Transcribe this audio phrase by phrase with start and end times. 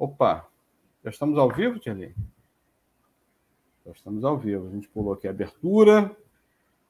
[0.00, 0.48] Opa,
[1.04, 2.14] já estamos ao vivo, Tirley?
[3.84, 4.66] Já estamos ao vivo.
[4.66, 6.10] A gente pulou aqui a abertura.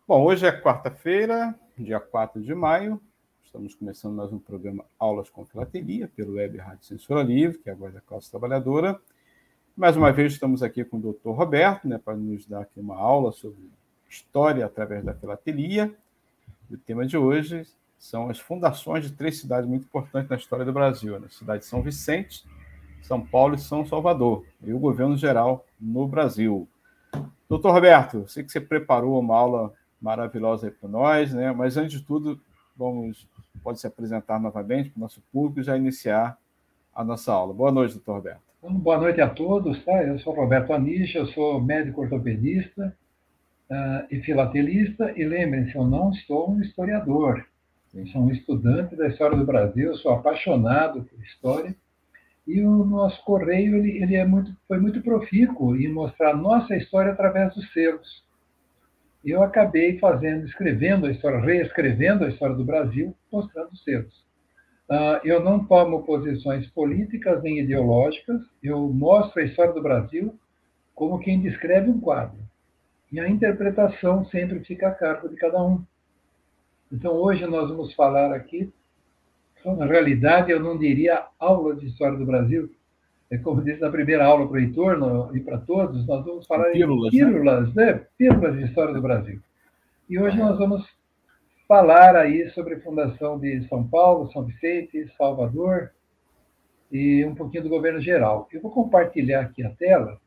[0.07, 3.01] Bom, hoje é quarta-feira, dia 4 de maio.
[3.43, 7.73] Estamos começando mais um programa Aulas com Filatelia, pelo Web Rádio Censura Livre, que é
[7.73, 9.01] a voz da classe trabalhadora.
[9.77, 12.95] Mais uma vez estamos aqui com o doutor Roberto, né, para nos dar aqui uma
[12.95, 13.59] aula sobre
[14.09, 15.93] história através da filatelia.
[16.71, 17.67] o tema de hoje
[17.99, 21.27] são as fundações de três cidades muito importantes na história do Brasil: né?
[21.27, 22.45] a cidade de São Vicente,
[23.03, 26.69] São Paulo e São Salvador, e o governo geral no Brasil.
[27.49, 31.53] Doutor Roberto, sei que você preparou uma aula maravilhosa aí para nós, né?
[31.53, 32.41] mas antes de tudo,
[32.77, 33.29] vamos,
[33.63, 36.39] pode se apresentar novamente para o nosso público e já iniciar
[36.95, 37.53] a nossa aula.
[37.53, 38.51] Boa noite, doutor Roberto.
[38.63, 40.03] Boa noite a todos, tá?
[40.03, 42.95] Eu sou Roberto Anicha, eu sou médico ortopedista
[43.71, 47.45] uh, e filatelista, e lembrem-se, eu não sou um historiador,
[47.95, 51.75] eu sou um estudante da história do Brasil, sou apaixonado por história,
[52.51, 57.13] e o nosso correio ele, ele é muito, foi muito profícuo em mostrar nossa história
[57.13, 58.25] através dos selos.
[59.25, 64.27] Eu acabei fazendo, escrevendo a história, reescrevendo a história do Brasil, mostrando os selos.
[64.91, 70.37] Uh, eu não tomo posições políticas nem ideológicas, eu mostro a história do Brasil
[70.93, 72.41] como quem descreve um quadro.
[73.13, 75.85] E a interpretação sempre fica a cargo de cada um.
[76.93, 78.73] Então, hoje nós vamos falar aqui
[79.65, 82.71] na realidade, eu não diria aula de história do Brasil.
[83.31, 86.47] É como disse na primeira aula para o Heitor no, e para todos, nós vamos
[86.47, 87.93] falar pílulas, em pílulas, né?
[87.93, 88.07] né?
[88.19, 89.41] Pílulas de história do Brasil.
[90.09, 90.85] E hoje nós vamos
[91.69, 95.93] falar aí sobre a fundação de São Paulo, São Vicente, Salvador
[96.91, 98.49] e um pouquinho do governo geral.
[98.53, 100.21] Eu vou compartilhar aqui a tela.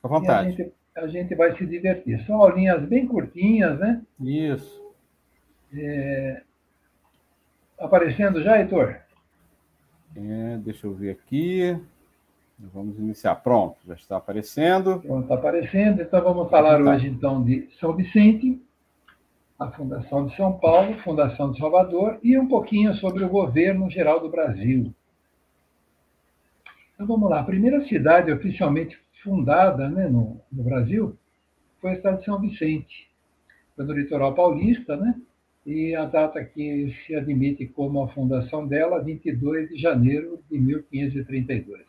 [0.00, 0.46] À vontade.
[0.46, 2.24] A gente, a gente, vai se divertir.
[2.24, 4.00] São aulinhas bem curtinhas, né?
[4.20, 4.94] Isso.
[5.74, 6.42] É,
[7.78, 8.96] Aparecendo já, Heitor?
[10.16, 11.78] É, deixa eu ver aqui.
[12.58, 13.36] Vamos iniciar.
[13.36, 15.00] Pronto, já está aparecendo.
[15.00, 16.02] Pronto, está aparecendo.
[16.02, 16.90] Então vamos falar tá.
[16.90, 18.60] hoje então de São Vicente,
[19.58, 24.18] a Fundação de São Paulo, Fundação de Salvador e um pouquinho sobre o governo geral
[24.18, 24.92] do Brasil.
[26.94, 27.40] Então vamos lá.
[27.40, 31.16] A primeira cidade oficialmente fundada né, no, no Brasil
[31.80, 33.08] foi a cidade de São Vicente.
[33.76, 35.14] Foi no litoral paulista, né?
[35.68, 41.84] E a data que se admite como a fundação dela, 22 de janeiro de 1532.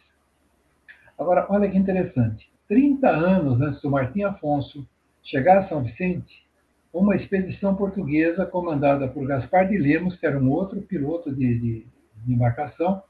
[1.18, 2.52] Agora, olha que interessante.
[2.68, 4.86] 30 anos antes do Martim Afonso
[5.24, 6.46] chegar a São Vicente,
[6.94, 11.86] uma expedição portuguesa comandada por Gaspar de Lemos, que era um outro piloto de, de,
[12.26, 13.02] de embarcação,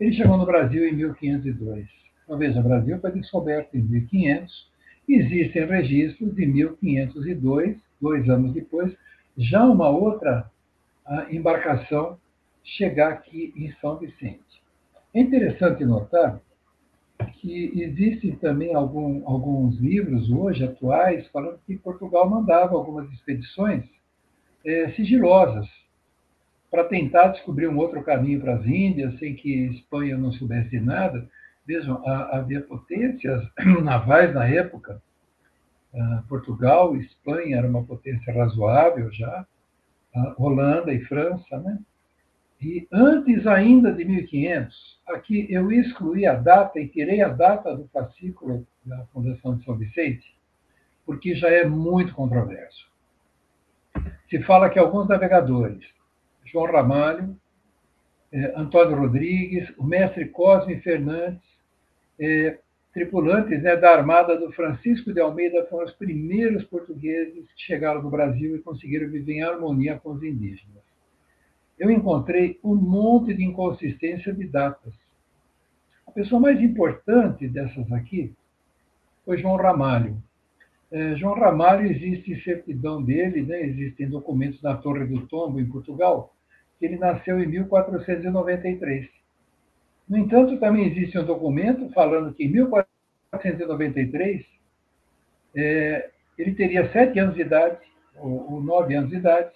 [0.00, 1.86] ele chegou no Brasil em 1502.
[2.24, 4.68] Então, veja, o Brasil foi descoberto em 1500,
[5.08, 8.92] existem registros de 1502, dois anos depois,
[9.36, 10.50] já uma outra
[11.30, 12.18] embarcação
[12.62, 14.62] chegar aqui em São Vicente.
[15.14, 16.40] É interessante notar
[17.40, 23.84] que existem também algum, alguns livros hoje atuais falando que Portugal mandava algumas expedições
[24.64, 25.66] é, sigilosas
[26.70, 31.28] para tentar descobrir um outro caminho para as Índias sem que Espanha não soubesse nada.
[31.66, 33.46] Vejam, havia potências
[33.82, 35.02] navais na época
[36.28, 39.46] Portugal, Espanha era uma potência razoável já,
[40.16, 41.78] uh, Holanda e França, né?
[42.60, 47.88] E antes ainda de 1500, aqui eu excluí a data e tirei a data do
[47.88, 50.24] fascículo da Fundação de São Vicente,
[51.04, 52.88] porque já é muito controverso.
[54.30, 55.84] Se fala que alguns navegadores,
[56.44, 57.36] João Ramalho,
[58.32, 61.42] eh, Antônio Rodrigues, o mestre Cosme Fernandes,
[62.18, 62.60] eh,
[62.92, 68.10] tripulantes né, da armada do Francisco de Almeida foram os primeiros portugueses que chegaram no
[68.10, 70.82] Brasil e conseguiram viver em harmonia com os indígenas.
[71.78, 74.92] Eu encontrei um monte de inconsistência de datas.
[76.06, 78.32] A pessoa mais importante dessas aqui
[79.24, 80.22] foi João Ramalho.
[80.90, 86.34] É, João Ramalho existe certidão dele, né, existem documentos na Torre do Tombo, em Portugal,
[86.78, 89.08] que ele nasceu em 1493.
[90.08, 94.44] No entanto, também existe um documento falando que em 1493
[95.54, 97.78] é, ele teria sete anos de idade,
[98.16, 99.52] ou, ou, nove anos de idade,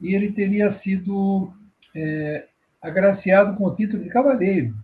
[0.00, 1.52] e ele teria sido
[1.94, 2.46] é,
[2.80, 4.74] agraciado com o título de cavaleiro,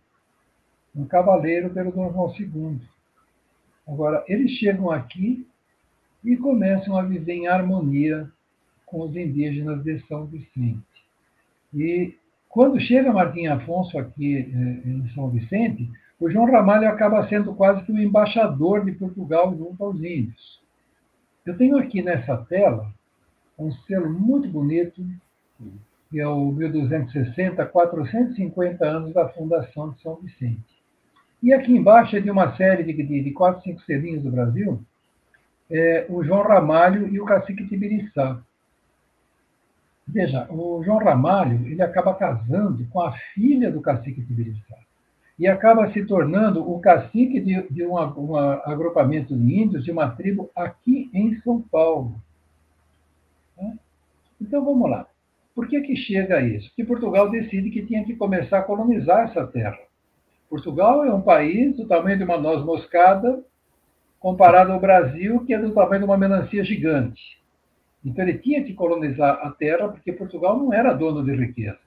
[0.94, 2.80] um cavaleiro pelo Dom João II.
[3.86, 5.46] Agora, eles chegam aqui
[6.24, 8.30] e começam a viver em harmonia
[8.84, 10.82] com os indígenas de São Vicente.
[11.72, 12.14] E
[12.56, 17.84] quando chega Martim Afonso aqui eh, em São Vicente, o João Ramalho acaba sendo quase
[17.84, 20.58] que o embaixador de Portugal junto aos índios.
[21.44, 22.90] Eu tenho aqui nessa tela
[23.58, 25.04] um selo muito bonito
[26.10, 30.64] que é o 1260, 450 anos da fundação de São Vicente.
[31.42, 34.80] E aqui embaixo é de uma série de, de, de quatro, cinco selinhos do Brasil,
[35.70, 38.40] é, o João Ramalho e o cacique Tibiriçá.
[40.06, 44.76] Veja, o João Ramalho ele acaba casando com a filha do cacique Tibiriçá
[45.38, 50.10] e acaba se tornando o cacique de, de um, um agrupamento de índios de uma
[50.10, 52.14] tribo aqui em São Paulo.
[53.56, 53.76] Né?
[54.40, 55.06] Então vamos lá.
[55.54, 56.70] Por que, que chega a isso?
[56.74, 59.78] Que Portugal decide que tinha que começar a colonizar essa terra.
[60.48, 63.42] Portugal é um país do tamanho de uma noz moscada,
[64.20, 67.38] comparado ao Brasil, que é do tamanho de uma melancia gigante.
[68.06, 71.80] Então ele tinha que colonizar a terra, porque Portugal não era dono de riquezas.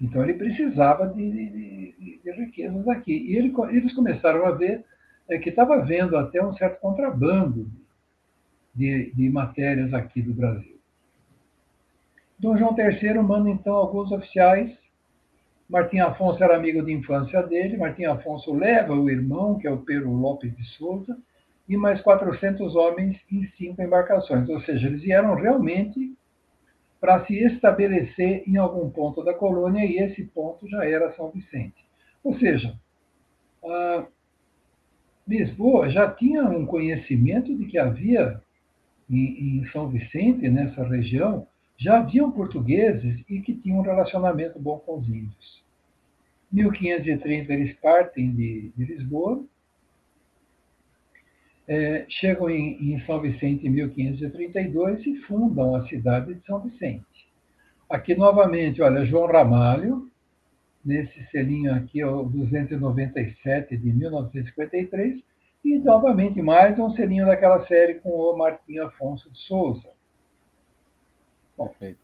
[0.00, 3.12] Então ele precisava de, de, de riquezas aqui.
[3.12, 4.84] E ele, eles começaram a ver
[5.28, 7.70] é, que estava havendo até um certo contrabando
[8.74, 10.80] de, de matérias aqui do Brasil.
[12.36, 14.76] Dom João III manda então alguns oficiais.
[15.68, 17.76] Martim Afonso era amigo de infância dele.
[17.76, 21.16] Martim Afonso leva o irmão, que é o Pedro Lopes de Souza,
[21.70, 24.48] e mais 400 homens em cinco embarcações.
[24.48, 26.12] Ou seja, eles vieram realmente
[27.00, 31.86] para se estabelecer em algum ponto da colônia, e esse ponto já era São Vicente.
[32.24, 32.76] Ou seja,
[35.28, 38.42] Lisboa já tinha um conhecimento de que havia
[39.08, 41.46] em, São Vicente, nessa região,
[41.76, 45.64] já haviam portugueses e que tinham um relacionamento bom com os índios.
[46.52, 49.44] Em 1530 eles partem de, de Lisboa,
[51.70, 57.06] é, chegam em, em, São Vicente em 1532 e fundam a cidade de São Vicente.
[57.88, 60.10] Aqui novamente, olha, João Ramalho,
[60.84, 65.22] nesse selinho aqui, o 297 de 1953,
[65.64, 69.90] e novamente mais um selinho daquela série com o Martim Afonso de Souza.
[71.56, 71.94] Bom, em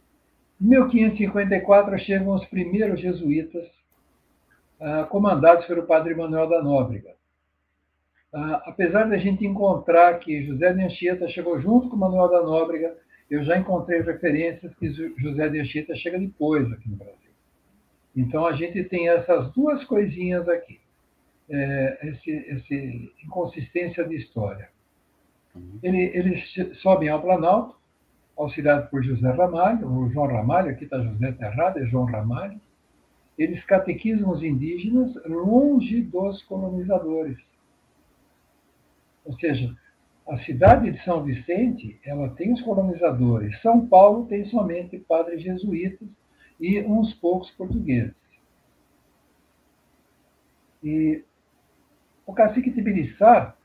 [0.60, 3.66] 1554 chegam os primeiros jesuítas,
[4.80, 7.16] ah, comandados pelo padre Manuel da Nóbrega.
[8.38, 12.94] Ah, apesar da gente encontrar que José de Anchieta chegou junto com Manuel da Nóbrega,
[13.30, 17.30] eu já encontrei referências que José de Anchieta chega depois aqui no Brasil.
[18.14, 20.78] Então a gente tem essas duas coisinhas aqui,
[21.48, 24.68] é, esse, esse inconsistência de história.
[25.82, 26.44] Ele, eles
[26.82, 27.74] sobem ao Planalto,
[28.36, 32.60] auxiliado por José Ramalho, o João Ramalho, aqui está José Terrado, é João Ramalho.
[33.38, 37.38] Eles catequizam os indígenas longe dos colonizadores.
[39.26, 39.74] Ou seja,
[40.28, 43.60] a cidade de São Vicente, ela tem os colonizadores.
[43.60, 46.08] São Paulo tem somente padres jesuítas
[46.60, 48.14] e uns poucos portugueses.
[50.82, 51.24] E
[52.24, 53.56] o cacique Tibiriçá,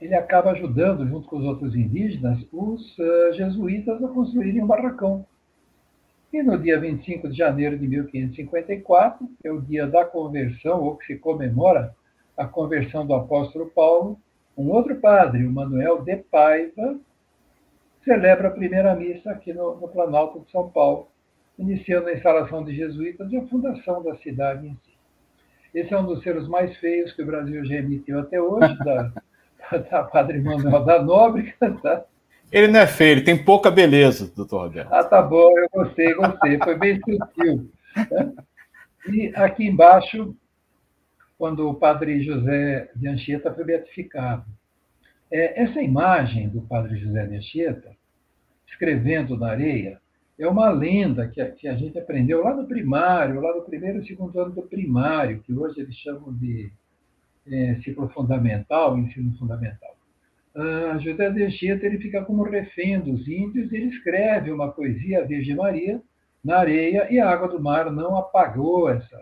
[0.00, 5.26] ele acaba ajudando, junto com os outros indígenas, os uh, jesuítas a construírem um barracão.
[6.32, 10.96] E no dia 25 de janeiro de 1554, que é o dia da conversão, ou
[10.96, 11.94] que se comemora
[12.36, 14.18] a conversão do apóstolo Paulo,
[14.56, 16.98] um outro padre, o Manuel de Paiva,
[18.04, 21.08] celebra a primeira missa aqui no, no Planalto de São Paulo,
[21.58, 24.96] iniciando a instalação de jesuítas e a fundação da cidade em si.
[25.74, 29.12] Esse é um dos selos mais feios que o Brasil já emitiu até hoje, da,
[29.78, 31.52] da Padre Manuel da Nóbrega.
[31.82, 32.04] Tá?
[32.52, 34.92] Ele não é feio, ele tem pouca beleza, doutor Roberto.
[34.92, 36.58] Ah, tá bom, eu gostei, gostei.
[36.58, 37.70] Foi bem sutil.
[37.96, 38.32] Né?
[39.08, 40.34] E aqui embaixo
[41.38, 44.44] quando o padre José de Anchieta foi beatificado.
[45.30, 47.96] É, essa imagem do padre José de Anchieta,
[48.66, 50.00] escrevendo na areia,
[50.38, 54.00] é uma lenda que a, que a gente aprendeu lá no primário, lá no primeiro
[54.02, 56.70] e segundo ano do primário, que hoje eles chamam de
[57.46, 59.96] é, ciclo fundamental, ensino fundamental.
[60.54, 65.24] Ah, José de Anchieta ele fica como refém dos índios ele escreve uma poesia à
[65.24, 66.00] Virgem Maria
[66.42, 69.18] na areia e a água do mar não apagou essa,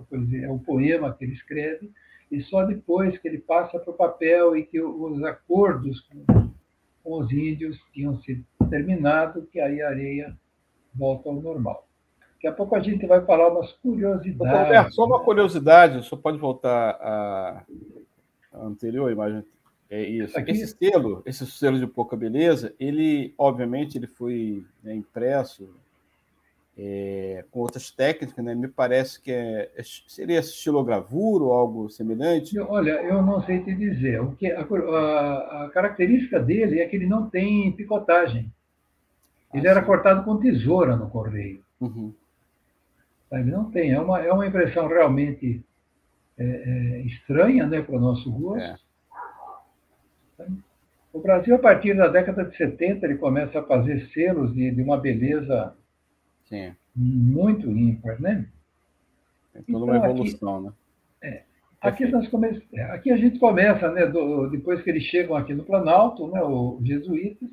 [0.00, 1.90] essa poesia, é um poema que ele escreve,
[2.30, 6.50] e só depois que ele passa para o papel e que os acordos com,
[7.02, 10.36] com os índios tinham sido terminados, que aí a areia
[10.94, 11.86] volta ao normal.
[12.34, 14.38] Daqui a pouco a gente vai falar umas curiosidades.
[14.38, 17.64] Roberto, só uma curiosidade, só pode voltar à
[18.54, 19.44] anterior imagem.
[19.90, 20.38] É isso.
[20.38, 20.52] Aqui...
[20.52, 25.68] Esse selo, esse selo de pouca beleza, ele, obviamente, ele foi né, impresso
[26.82, 28.54] é, com outras técnicas, né?
[28.54, 32.58] Me parece que é, é seria estilogravura ou algo semelhante.
[32.58, 34.22] Olha, eu não sei te dizer.
[34.22, 38.50] O que a, a, a característica dele é que ele não tem picotagem.
[39.52, 39.86] Ele ah, era sim.
[39.86, 41.62] cortado com tesoura no correio.
[41.82, 42.14] Uhum.
[43.30, 43.92] Ele não tem.
[43.92, 45.62] É uma, é uma impressão realmente
[46.38, 48.80] é, é, estranha, né, para o nosso gosto.
[50.38, 50.46] É.
[51.12, 54.80] O Brasil, a partir da década de 70, ele começa a fazer selos de, de
[54.80, 55.74] uma beleza
[56.50, 56.74] Sim.
[56.94, 58.46] muito ímpar, né?
[59.54, 60.72] É toda então, uma evolução, aqui, né?
[61.22, 61.42] É,
[61.80, 62.62] aqui, nós come...
[62.90, 66.84] Aqui a gente começa, né, do, depois que eles chegam aqui no Planalto, né, os
[66.84, 67.48] jesuítas,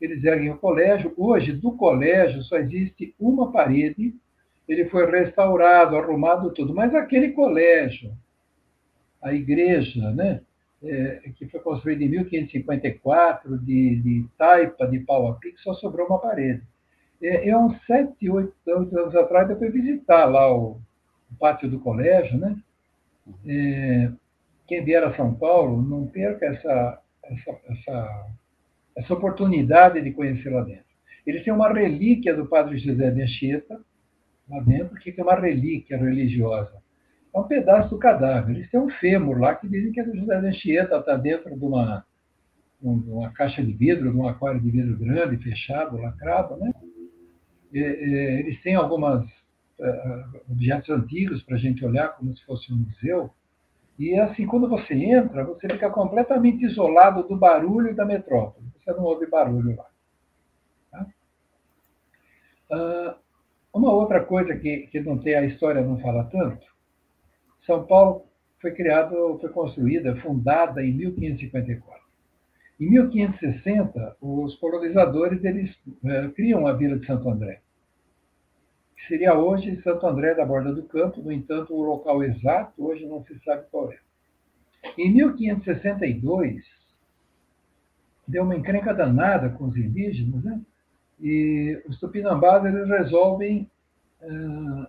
[0.00, 1.12] eles erguem o colégio.
[1.16, 4.14] Hoje, do colégio, só existe uma parede,
[4.66, 8.12] ele foi restaurado, arrumado tudo, mas aquele colégio,
[9.22, 10.40] a igreja, né,
[10.82, 16.06] é, que foi construída em 1554, de, de taipa, de pau a pique, só sobrou
[16.06, 16.62] uma parede.
[17.22, 20.80] É, é uns sete, oito, anos atrás, eu fui visitar lá o,
[21.30, 22.56] o pátio do colégio, né?
[23.46, 24.10] É,
[24.66, 28.26] quem vier a São Paulo, não perca essa, essa, essa,
[28.96, 30.84] essa oportunidade de conhecer lá dentro.
[31.26, 33.80] Eles têm uma relíquia do padre José de Anchieta,
[34.48, 36.78] lá dentro, que é uma relíquia religiosa
[37.34, 38.56] é um pedaço do cadáver.
[38.56, 41.56] Eles têm um fêmur lá que dizem que é do José de Anchieta, está dentro
[41.56, 42.04] de uma,
[42.80, 46.72] de uma caixa de vidro, de um aquário de vidro grande, fechado, lacrado, né?
[47.72, 52.72] E, e, eles têm alguns uh, objetos antigos para a gente olhar como se fosse
[52.72, 53.30] um museu.
[53.98, 58.66] E assim, quando você entra, você fica completamente isolado do barulho da metrópole.
[58.78, 59.86] Você não ouve barulho lá.
[60.90, 61.06] Tá?
[62.70, 63.14] Uh,
[63.72, 66.66] uma outra coisa que, que não tem a história não fala tanto
[67.68, 68.24] são Paulo
[68.60, 72.07] foi criado, foi construída, fundada em 1554.
[72.80, 77.60] Em 1560, os colonizadores eles é, criam a Vila de Santo André,
[78.96, 81.20] que seria hoje Santo André da Borda do Campo.
[81.20, 83.98] No entanto, o local exato hoje não se sabe qual é.
[84.96, 86.64] Em 1562,
[88.28, 90.60] deu uma encrenca danada com os indígenas, né?
[91.20, 93.68] E os tupinambás eles resolvem
[94.22, 94.86] uh,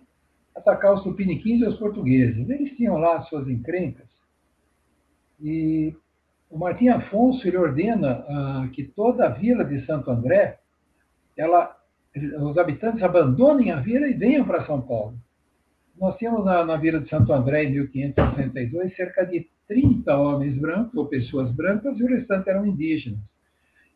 [0.54, 2.48] atacar os tupiniquins e os portugueses.
[2.48, 4.06] Eles tinham lá suas encrencas.
[5.40, 5.96] E
[6.50, 10.58] o Martim Afonso ele ordena ah, que toda a vila de Santo André,
[11.36, 11.76] ela,
[12.40, 15.16] os habitantes abandonem a vila e venham para São Paulo.
[15.96, 20.94] Nós tínhamos na, na vila de Santo André, em 1562, cerca de 30 homens brancos,
[20.94, 23.20] ou pessoas brancas, e o restante eram indígenas.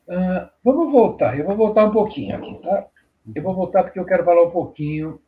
[0.08, 2.86] Uh, vamos voltar, eu vou voltar um pouquinho aqui, tá?
[3.34, 5.20] Eu vou voltar porque eu quero falar um pouquinho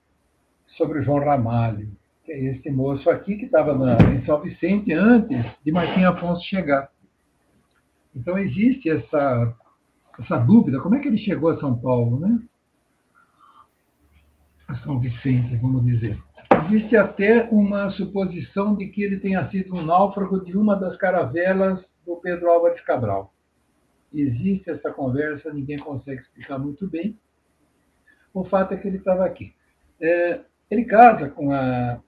[0.69, 1.91] sobre o João Ramalho,
[2.25, 3.73] que é esse moço aqui que estava
[4.05, 6.91] em São Vicente antes de Martim Afonso chegar.
[8.17, 9.55] Então existe essa
[10.21, 12.41] essa dúvida, como é que ele chegou a São Paulo, né?
[14.69, 16.19] A São Vicente, vamos dizer.
[16.67, 21.83] Existe até uma suposição de que ele tenha sido um náufrago de uma das caravelas
[22.07, 23.33] do Pedro Álvares Cabral.
[24.13, 27.19] Existe essa conversa, ninguém consegue explicar muito bem.
[28.35, 29.55] O fato é que ele estava aqui.
[30.01, 32.01] É, ele casa com a,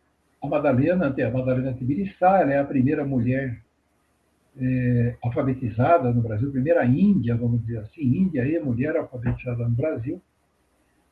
[0.42, 3.60] a Madalena, a Madalena Tibiriçá, ela é a primeira mulher
[4.58, 10.20] é, alfabetizada no Brasil, primeira Índia, vamos dizer assim, Índia e mulher alfabetizada no Brasil,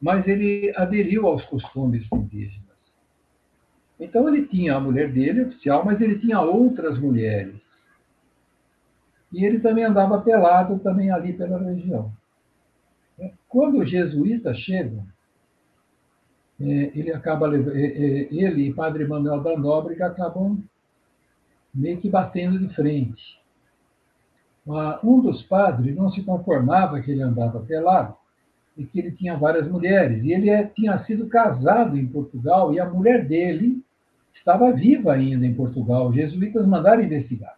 [0.01, 2.71] mas ele aderiu aos costumes indígenas.
[3.99, 7.55] Então ele tinha a mulher dele oficial, mas ele tinha outras mulheres.
[9.33, 12.11] E ele também andava pelado também ali pela região.
[13.47, 15.07] Quando os jesuítas chegam,
[16.59, 20.63] é, ele acaba é, ele e Padre Manuel da Nóbrega acabam
[21.75, 23.41] meio que batendo de frente.
[25.03, 28.15] Um dos padres não se conformava que ele andava pelado
[28.77, 30.23] e que ele tinha várias mulheres.
[30.25, 33.83] E ele é, tinha sido casado em Portugal e a mulher dele
[34.35, 36.09] estava viva ainda em Portugal.
[36.09, 37.57] Os jesuítas mandaram investigar.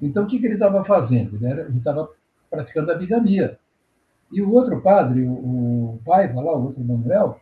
[0.00, 1.36] Então, o que, ele estava fazendo?
[1.36, 2.08] Ele estava
[2.50, 3.58] praticando a bigamia.
[4.32, 7.40] E o outro padre, o, Paiva, lá, o outro Manuel,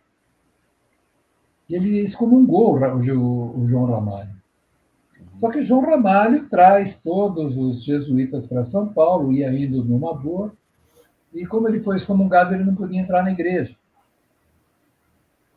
[1.71, 4.42] ele excomungou o João Ramalho.
[5.41, 10.53] Só que João Ramalho traz todos os jesuítas para São Paulo, ia indo numa boa,
[11.35, 13.75] e como ele foi excomungado, ele não podia entrar na igreja.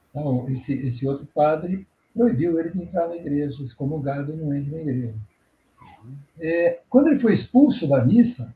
[0.10, 4.82] Então, esse, esse outro padre proibiu ele de entrar na igreja, excomungado não entra na
[4.82, 5.14] igreja.
[6.40, 8.54] É, quando ele foi expulso da missa,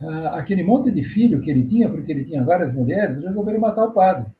[0.00, 3.84] ah, aquele monte de filho que ele tinha, porque ele tinha várias mulheres, resolveram matar
[3.84, 4.30] o padre.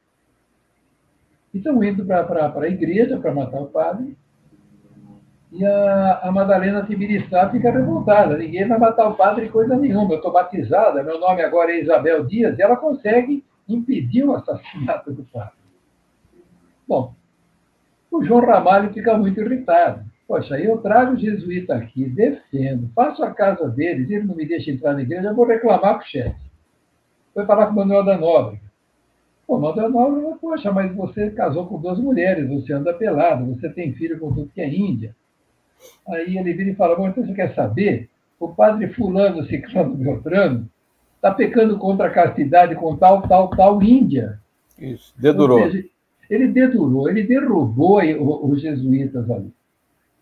[1.55, 4.17] Então, indo para a igreja para matar o padre,
[5.53, 8.37] e a, a Madalena Tibiriçá fica revoltada.
[8.37, 10.13] Ninguém vai matar o padre coisa nenhuma.
[10.13, 15.13] Eu estou batizada, meu nome agora é Isabel Dias, e ela consegue impedir o assassinato
[15.13, 15.55] do padre.
[16.87, 17.15] Bom,
[18.11, 20.05] o João Ramalho fica muito irritado.
[20.27, 24.73] Poxa, eu trago o jesuíta aqui, defendo, faço a casa deles, ele não me deixa
[24.73, 26.47] entrar na igreja, eu vou reclamar com o chefe.
[27.33, 28.63] Foi falar com o Manuel da Nóbrega.
[29.47, 33.69] Pô, Manuel da Nóbrega, poxa, mas você casou com duas mulheres, você anda pelado, você
[33.69, 35.15] tem filho com tudo que é Índia.
[36.09, 38.09] Aí ele vira e fala: Bom, então você quer saber?
[38.39, 40.69] O padre Fulano, Ciclano, Beltrano,
[41.15, 44.39] está pecando contra a castidade com tal, tal, tal Índia.
[44.79, 45.71] Isso, dedurou.
[45.71, 45.85] Seja,
[46.29, 48.01] ele dedurou, ele derrubou
[48.51, 49.51] os jesuítas ali.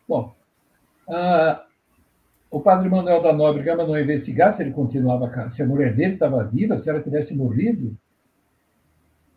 [0.08, 0.34] Bom,
[1.08, 1.64] ah,
[2.50, 6.44] o padre Manuel da Nóbrega mandou investigar se ele continuava, se a mulher dele estava
[6.44, 7.96] viva, se ela tivesse morrido,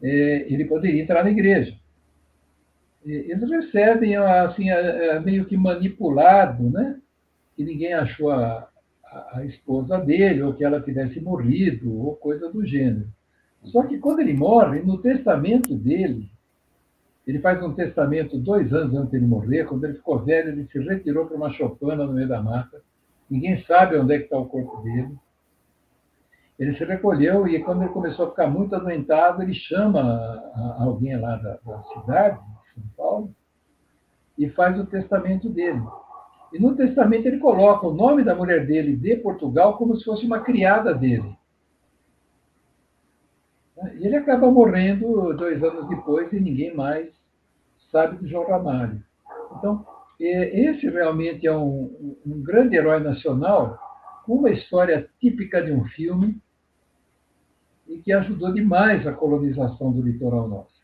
[0.04, 1.76] é, ele poderia entrar na igreja
[3.12, 4.66] eles recebem assim
[5.24, 7.00] meio que manipulado, né?
[7.56, 8.68] Que ninguém achou a,
[9.34, 13.08] a, esposa dele ou que ela tivesse morrido ou coisa do gênero.
[13.64, 16.30] Só que quando ele morre, no testamento dele,
[17.26, 19.66] ele faz um testamento dois anos antes de morrer.
[19.66, 22.82] Quando ele ficou velho, ele se retirou para uma chopana no meio da mata.
[23.30, 25.16] Ninguém sabe onde é que está o corpo dele.
[26.60, 30.42] Ele se recolheu e quando ele começou a ficar muito adoentado, ele chama
[30.80, 32.40] alguém lá da, da cidade
[32.96, 33.34] Paulo,
[34.38, 35.82] e faz o testamento dele.
[36.54, 40.26] E no testamento ele coloca o nome da mulher dele de Portugal como se fosse
[40.26, 41.36] uma criada dele.
[44.00, 47.10] E ele acaba morrendo dois anos depois e ninguém mais
[47.92, 49.04] sabe do João Ramalho.
[49.58, 49.86] Então,
[50.20, 53.78] esse realmente é um, um grande herói nacional,
[54.26, 56.42] com uma história típica de um filme
[57.88, 60.77] e que ajudou demais a colonização do litoral nosso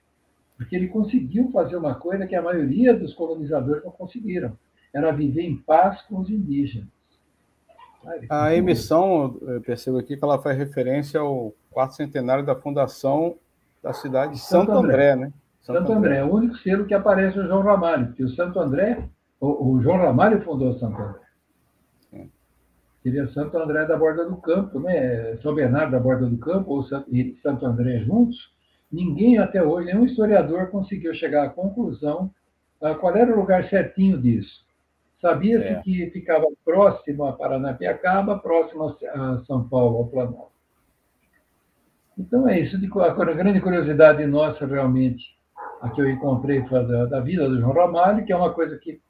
[0.58, 4.58] porque ele conseguiu fazer uma coisa que a maioria dos colonizadores não conseguiram,
[4.94, 6.88] era viver em paz com os indígenas.
[8.30, 13.36] A emissão, eu percebo aqui que ela faz referência ao quarto centenário da fundação
[13.82, 15.34] da cidade de Santo, Santo André, André, né?
[15.62, 16.18] Santo, Santo André.
[16.18, 19.08] é o único selo que aparece o João Ramalho, porque o Santo André,
[19.40, 21.24] o, o João Ramalho fundou Santo André.
[23.02, 25.36] Seria Santo André da Borda do Campo, né?
[25.42, 28.54] São Bernardo da Borda do Campo ou Santo André juntos,
[28.94, 32.30] Ninguém até hoje, nenhum historiador conseguiu chegar à conclusão
[32.80, 34.64] uh, qual era o lugar certinho disso.
[35.20, 35.82] Sabia-se é.
[35.82, 40.52] que ficava próximo a Paranapiacaba, próximo a São Paulo, ao Planalto.
[42.16, 42.78] Então é isso.
[43.00, 45.24] A grande curiosidade nossa, realmente,
[45.82, 48.78] a que eu encontrei foi da, da vida do João Ramalho, que é uma coisa
[48.78, 49.02] que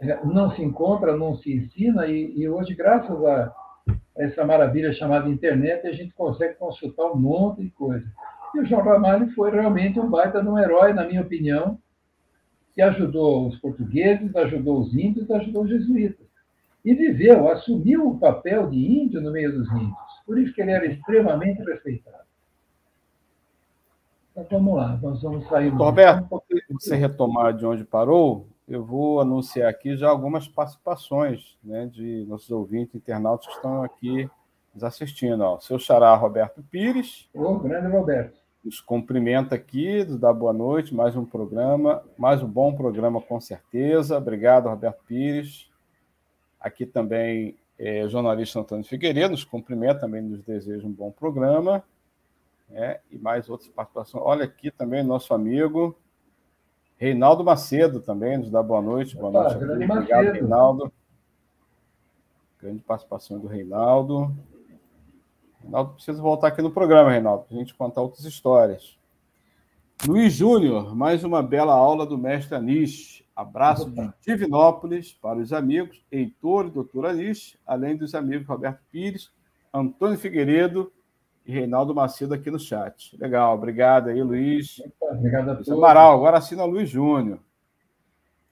[0.00, 3.52] é, não se encontra, não se ensina, e, e hoje, graças a
[4.16, 8.06] essa maravilha chamada internet, a gente consegue consultar um monte de coisa.
[8.54, 11.78] E o João Ramalho foi realmente um baita de um herói, na minha opinião,
[12.74, 16.26] que ajudou os portugueses, ajudou os índios, ajudou os jesuítas.
[16.84, 19.96] E viveu, assumiu o papel de índio no meio dos índios.
[20.24, 22.28] Por isso que ele era extremamente respeitado.
[24.32, 25.70] Então vamos lá, nós vamos sair.
[25.70, 26.28] Roberto,
[26.70, 32.50] você retomar de onde parou, eu vou anunciar aqui já algumas participações né, de nossos
[32.50, 34.30] ouvintes, internautas que estão aqui
[34.74, 35.40] nos assistindo.
[35.42, 35.58] Ó.
[35.60, 37.28] Seu xará Roberto Pires.
[37.34, 38.38] Ô, grande Roberto.
[38.64, 43.40] Nos cumprimenta aqui, nos dá boa noite, mais um programa, mais um bom programa com
[43.40, 44.18] certeza.
[44.18, 45.70] Obrigado, Roberto Pires.
[46.60, 51.82] Aqui também é, o jornalista Antônio Figueiredo nos cumprimenta, também nos deseja um bom programa.
[52.70, 54.22] É, e mais outras participações.
[54.26, 55.96] Olha aqui também nosso amigo
[56.98, 59.16] Reinaldo Macedo também nos dá boa noite.
[59.16, 59.54] Boa noite.
[59.54, 60.32] Obrigado, Macedo.
[60.32, 60.92] Reinaldo.
[62.60, 64.36] Grande participação do Reinaldo.
[65.68, 68.98] Reinaldo precisa voltar aqui no programa, Reinaldo, para a gente contar outras histórias.
[70.06, 73.22] Luiz Júnior, mais uma bela aula do mestre Anish.
[73.36, 79.30] Abraço de Divinópolis para os amigos Heitor e doutor Anish, além dos amigos Roberto Pires,
[79.72, 80.90] Antônio Figueiredo
[81.44, 83.14] e Reinaldo Macedo aqui no chat.
[83.20, 84.82] Legal, obrigado aí, Luiz.
[85.02, 85.70] Obrigado a todos.
[85.70, 87.40] Amaral, agora assina Luiz Júnior.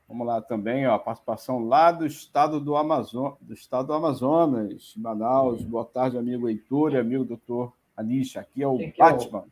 [0.09, 5.64] Vamos lá também, ó, participação lá do estado do, Amazon, do estado do Amazonas, Manaus.
[5.64, 8.40] Boa tarde, amigo Heitor e amigo doutor Anisha.
[8.40, 9.45] Aqui é o que Batman.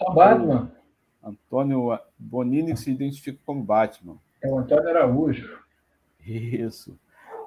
[0.00, 0.10] É o...
[0.10, 0.72] o Batman.
[1.22, 4.16] Antônio Bonini que se identifica como Batman.
[4.42, 5.58] É o Antônio Araújo.
[6.24, 6.98] Isso.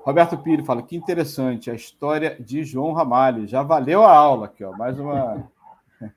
[0.03, 3.47] Roberto Pires fala que interessante a história de João Ramalho.
[3.47, 4.71] Já valeu a aula aqui, ó.
[4.71, 5.49] Mais uma.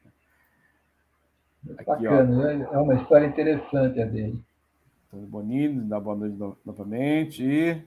[1.78, 2.42] aqui, Bacana, ó.
[2.42, 2.68] Né?
[2.70, 4.42] é uma história interessante a dele.
[5.14, 7.44] Antônio Bonini, da boa noite novamente.
[7.44, 7.80] E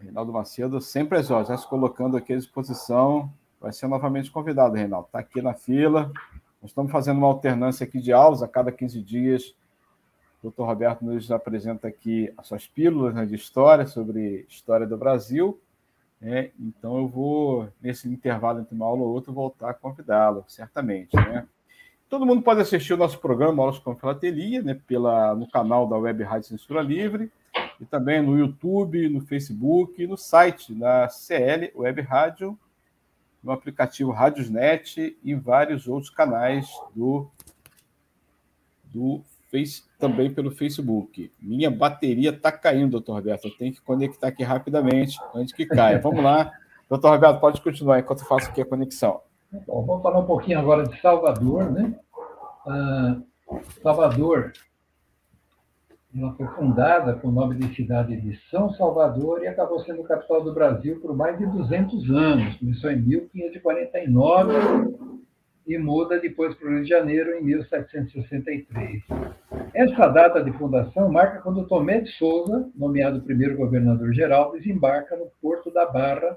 [0.00, 3.32] Reinaldo Macedo, sempre às horas, já se colocando aqui à disposição.
[3.60, 5.06] Vai ser novamente convidado, Reinaldo.
[5.06, 6.12] Está aqui na fila.
[6.62, 9.54] Nós estamos fazendo uma alternância aqui de aulas a cada 15 dias
[10.42, 10.62] o Dr.
[10.62, 15.60] Roberto nos apresenta aqui as suas pílulas né, de história sobre história do Brasil.
[16.20, 16.50] Né?
[16.60, 21.16] Então, eu vou, nesse intervalo entre uma aula ou outra, voltar a convidá-lo, certamente.
[21.16, 21.46] Né?
[22.08, 25.96] Todo mundo pode assistir o nosso programa Aulas com Filatelia né, pela, no canal da
[25.96, 27.30] Web Rádio Censura Livre
[27.78, 32.58] e também no YouTube, no Facebook, no site da CL Web Rádio,
[33.44, 36.66] no aplicativo Radiosnet e vários outros canais
[36.96, 37.28] do,
[38.86, 41.30] do face, também pelo Facebook.
[41.38, 43.48] Minha bateria está caindo, doutor Roberto.
[43.48, 45.98] Eu tenho que conectar aqui rapidamente antes que caia.
[46.00, 46.50] Vamos lá.
[46.88, 49.20] Doutor Roberto, pode continuar enquanto eu faço aqui a conexão.
[49.50, 51.98] Bom, vamos falar um pouquinho agora de Salvador, né?
[52.66, 53.16] Ah,
[53.82, 54.52] Salvador,
[56.14, 60.44] ela foi fundada com o nome de cidade de São Salvador e acabou sendo capital
[60.44, 62.56] do Brasil por mais de 200 anos.
[62.56, 64.52] Começou em 1549
[65.66, 69.02] e muda depois para o Rio de Janeiro em 1763.
[69.72, 75.72] Essa data de fundação marca quando Tomé de Souza, nomeado primeiro governador-geral, desembarca no Porto
[75.72, 76.36] da Barra,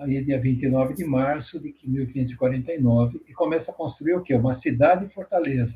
[0.00, 4.34] aí dia 29 de março de 1549, e começa a construir o quê?
[4.34, 5.74] Uma cidade e fortaleza.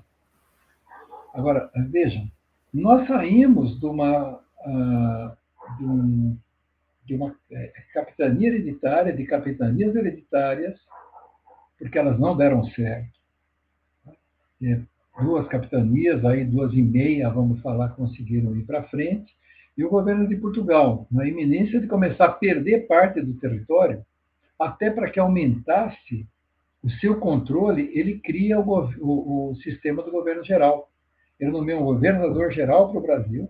[1.35, 2.31] Agora, vejam,
[2.73, 6.39] nós saímos de uma, uh, de, um,
[7.05, 10.79] de uma é, capitania hereditária, de capitanias hereditárias,
[11.79, 13.13] porque elas não deram certo.
[14.63, 14.81] É,
[15.21, 19.37] duas capitanias, aí duas e meia, vamos falar, conseguiram ir para frente,
[19.77, 24.05] e o governo de Portugal, na iminência de começar a perder parte do território,
[24.59, 26.27] até para que aumentasse
[26.83, 30.91] o seu controle, ele cria o, o, o sistema do governo geral.
[31.41, 33.49] Ele nomeia um governador geral para o Brasil.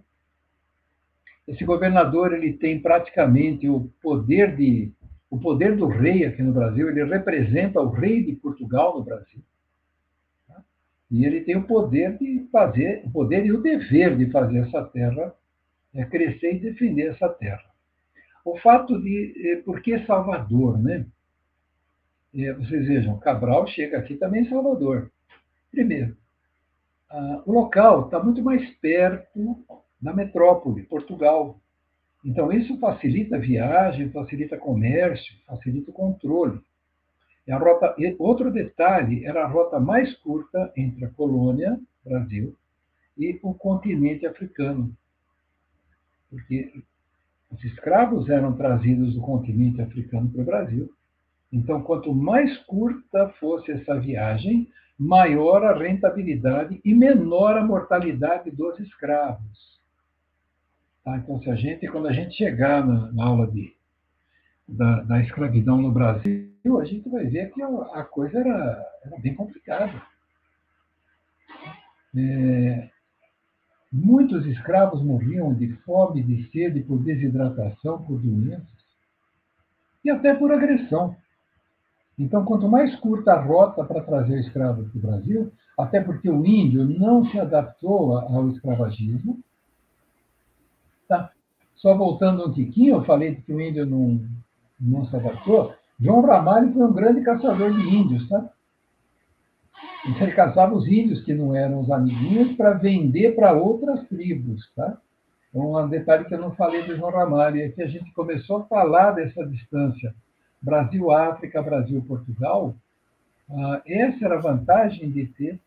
[1.47, 4.93] Esse governador ele tem praticamente o poder de
[5.35, 9.43] o poder do rei aqui no Brasil, ele representa o rei de Portugal no Brasil.
[10.47, 10.63] Tá?
[11.11, 14.85] E ele tem o poder de fazer, o poder e o dever de fazer essa
[14.85, 15.35] terra
[15.93, 17.74] é, crescer e defender essa terra.
[18.45, 19.33] O fato de.
[19.53, 21.07] É, por que Salvador, né?
[22.35, 25.11] É, vocês vejam, Cabral chega aqui também em Salvador.
[25.71, 26.17] Primeiro,
[27.47, 29.65] o local está muito mais perto
[30.01, 31.61] da metrópole, Portugal.
[32.25, 36.61] Então, isso facilita a viagem, facilita comércio, facilita o controle.
[37.47, 42.57] E a rota, outro detalhe, era a rota mais curta entre a colônia, Brasil,
[43.17, 44.97] e o continente africano.
[46.31, 46.83] Porque
[47.55, 50.91] os escravos eram trazidos do continente africano para o Brasil.
[51.53, 58.79] Então, quanto mais curta fosse essa viagem, maior a rentabilidade e menor a mortalidade dos
[58.81, 59.81] escravos.
[61.05, 61.17] Tá?
[61.17, 63.73] Então, se a gente, quando a gente chegar na, na aula de,
[64.67, 69.35] da, da, escravidão no Brasil, a gente vai ver que a, coisa era, era, bem
[69.35, 70.03] complicada.
[72.17, 72.91] É,
[73.95, 78.67] muitos escravos morriam de fome, de sede, por desidratação, por doenças
[80.05, 81.17] e até por agressão.
[82.19, 86.29] Então, quanto mais curta a rota para trazer o escravo para o Brasil, até porque
[86.29, 89.43] o índio não se adaptou ao escravagismo,
[91.09, 91.31] Tá?
[91.77, 94.21] Só voltando um tiquinho, eu falei que o índio não,
[94.81, 95.75] não se adaptou.
[96.01, 98.51] João Ramalho foi um grande caçador de índios, tá?
[100.07, 104.71] Então, ele caçava os índios que não eram os amiguinhos para vender para outras tribos,
[104.75, 104.99] tá?
[105.49, 108.59] Então, um detalhe que eu não falei do João Ramalho é que a gente começou
[108.59, 110.15] a falar dessa distância
[110.61, 112.75] Brasil-África, Brasil-Portugal.
[113.51, 115.61] Ah, essa era a vantagem de ter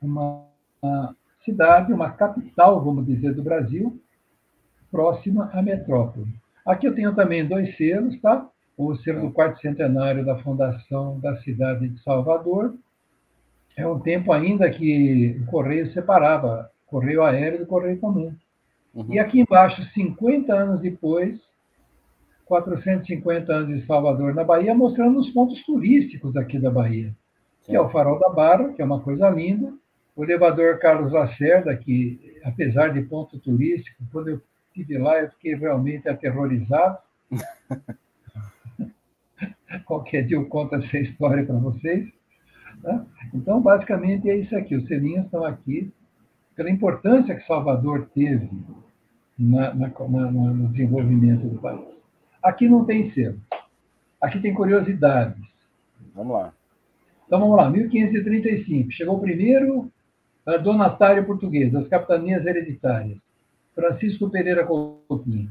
[0.00, 0.44] uma,
[0.80, 4.00] uma cidade, uma capital, vamos dizer, do Brasil,
[4.90, 6.32] próxima à metrópole.
[6.66, 8.46] Aqui eu tenho também dois selos, tá?
[8.76, 12.74] O selo do quarto centenário da fundação da cidade de Salvador.
[13.78, 18.34] É um tempo ainda que o correio separava correio aéreo do correio comum.
[18.92, 19.06] Uhum.
[19.08, 21.38] E aqui embaixo, 50 anos depois,
[22.46, 27.14] 450 anos de Salvador, na Bahia, mostrando os pontos turísticos aqui da Bahia.
[27.62, 29.72] Que é o Farol da Barra, que é uma coisa linda,
[30.16, 35.54] o elevador Carlos Lacerda, que, apesar de ponto turístico, quando eu estive lá, eu fiquei
[35.54, 36.98] realmente aterrorizado.
[39.84, 42.17] Qualquer dia eu conto essa história para vocês.
[42.82, 43.04] Né?
[43.34, 44.76] Então, basicamente, é isso aqui.
[44.76, 45.92] Os selinhos estão aqui
[46.54, 48.50] pela importância que Salvador teve
[49.38, 51.86] na, na, na, no desenvolvimento do país.
[52.42, 53.38] Aqui não tem selo.
[54.20, 55.42] Aqui tem curiosidades.
[56.14, 56.52] Vamos lá.
[57.26, 58.90] Então vamos lá, 1535.
[58.90, 59.90] Chegou o primeiro
[60.46, 63.18] uh, donatário português, das capitanias hereditárias,
[63.74, 65.50] Francisco Pereira Coutinho.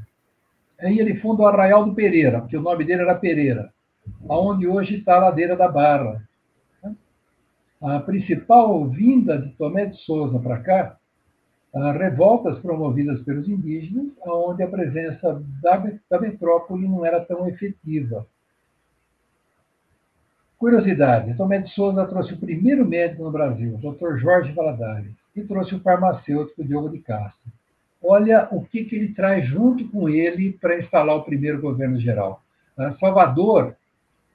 [0.80, 3.72] Aí ele funda o Arraial do Pereira, porque o nome dele era Pereira,
[4.28, 6.22] aonde hoje está a Ladeira da Barra.
[7.82, 10.98] A principal vinda de Tomé de Souza para cá,
[11.98, 18.26] revoltas promovidas pelos indígenas, onde a presença da, da metrópole não era tão efetiva.
[20.58, 24.18] Curiosidade: Tomé de Souza trouxe o primeiro médico no Brasil, o Dr.
[24.18, 27.52] Jorge Valadares, e trouxe o farmacêutico Diogo de Castro.
[28.02, 32.42] Olha o que, que ele traz junto com ele para instalar o primeiro governo geral.
[33.00, 33.76] Salvador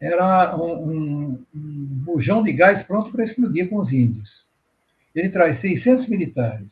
[0.02, 4.28] era um, um, um bujão de gás pronto para explodir com os índios.
[5.14, 6.66] Ele traz 600 militares.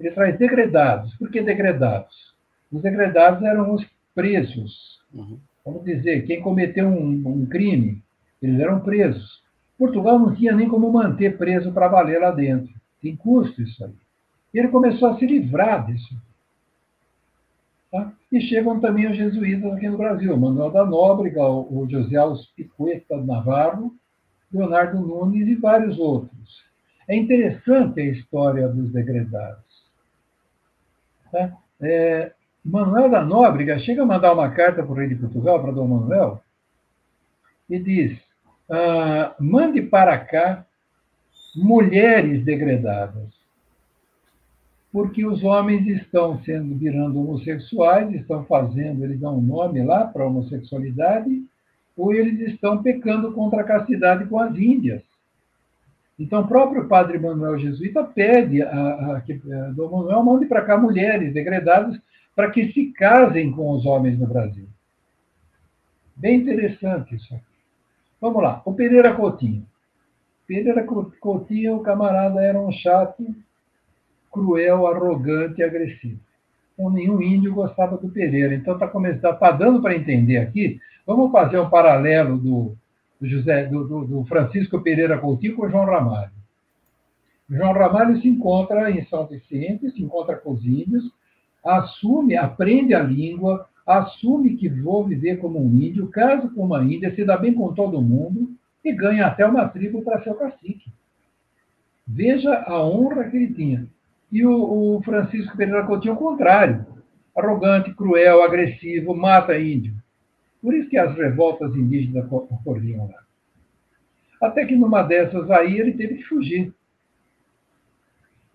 [0.00, 1.14] Ele traz degredados.
[1.16, 2.34] Por que degredados?
[2.72, 4.98] Os degredados eram os presos.
[5.12, 5.38] Uhum.
[5.64, 8.02] Vamos dizer, quem cometeu um, um crime
[8.40, 9.42] eles eram presos.
[9.76, 12.72] Portugal não tinha nem como manter preso para valer lá dentro.
[13.02, 13.92] Tem custo isso aí.
[14.54, 16.16] E ele começou a se livrar disso.
[17.90, 18.12] Tá?
[18.30, 23.16] E chegam também os jesuítas aqui no Brasil, Manuel da Nóbrega, o José Alves Picueta
[23.16, 23.94] Navarro,
[24.52, 26.64] Leonardo Nunes e vários outros.
[27.08, 29.64] É interessante a história dos degredados.
[31.32, 31.56] Tá?
[31.80, 32.32] É,
[32.64, 35.88] Manuel da Nóbrega chega a mandar uma carta para o rei de Portugal, para Dom
[35.88, 36.42] Manuel,
[37.68, 38.18] e diz:
[38.70, 40.66] ah, mande para cá
[41.56, 43.37] mulheres degradadas,
[44.92, 50.24] porque os homens estão sendo virando homossexuais, estão fazendo, eles dão um nome lá para
[50.24, 51.44] a homossexualidade,
[51.96, 55.02] ou eles estão pecando contra a castidade com as índias.
[56.18, 60.76] Então, o próprio padre Manuel Jesuíta pede a, a, a Dom Manuel mande para cá
[60.76, 62.00] mulheres degradadas
[62.34, 64.66] para que se casem com os homens no Brasil.
[66.16, 67.44] Bem interessante isso aqui.
[68.20, 68.62] Vamos lá.
[68.64, 69.64] O Pereira Coutinho.
[70.46, 70.84] Pereira
[71.20, 73.24] Coutinho, o camarada era um chato,
[74.30, 76.20] cruel, arrogante e agressivo.
[76.74, 78.54] Então, nenhum índio gostava do Pereira.
[78.54, 80.80] Então, está tá, tá dando para entender aqui.
[81.06, 82.76] Vamos fazer um paralelo do,
[83.20, 86.30] do José, do, do, do, Francisco Pereira Coutinho com o João Ramalho.
[87.50, 91.10] O João Ramalho se encontra em São Vicente, se encontra com os índios,
[91.64, 97.14] assume, aprende a língua, assume que vou viver como um índio, caso com uma índia,
[97.14, 98.50] se dá bem com todo mundo
[98.84, 100.92] e ganha até uma tribo para seu cacique.
[102.06, 103.86] Veja a honra que ele tinha.
[104.30, 106.86] E o, o Francisco Pereira Coutinho, o contrário.
[107.36, 109.94] Arrogante, cruel, agressivo, mata índio.
[110.60, 113.22] Por isso que as revoltas indígenas ocorriam lá.
[114.42, 116.72] Até que numa dessas aí ele teve que fugir.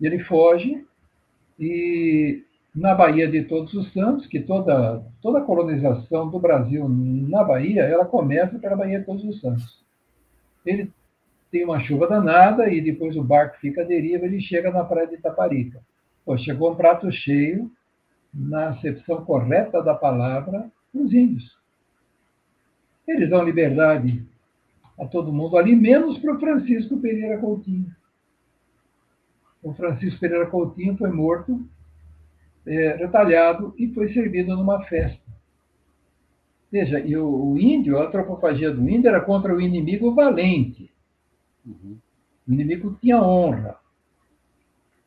[0.00, 0.84] E ele foge
[1.58, 2.42] e
[2.74, 7.82] na Baía de Todos os Santos, que toda, toda a colonização do Brasil na Bahia,
[7.82, 9.82] ela começa pela Baía de Todos os Santos.
[10.66, 10.90] Ele
[11.54, 15.06] tem uma chuva danada e depois o barco fica à deriva, ele chega na praia
[15.06, 15.80] de Itaparica.
[16.24, 17.70] Pô, chegou um prato cheio,
[18.34, 21.56] na acepção correta da palavra, os índios.
[23.06, 24.26] Eles dão liberdade
[24.98, 27.94] a todo mundo ali, menos para o Francisco Pereira Coutinho.
[29.62, 31.64] O Francisco Pereira Coutinho foi morto
[32.66, 35.22] é, retalhado e foi servido numa festa.
[36.72, 40.92] Veja, e o, o, índio, a antropofagia do índio era contra o inimigo valente.
[41.64, 41.98] Uhum.
[42.46, 43.78] O inimigo tinha honra.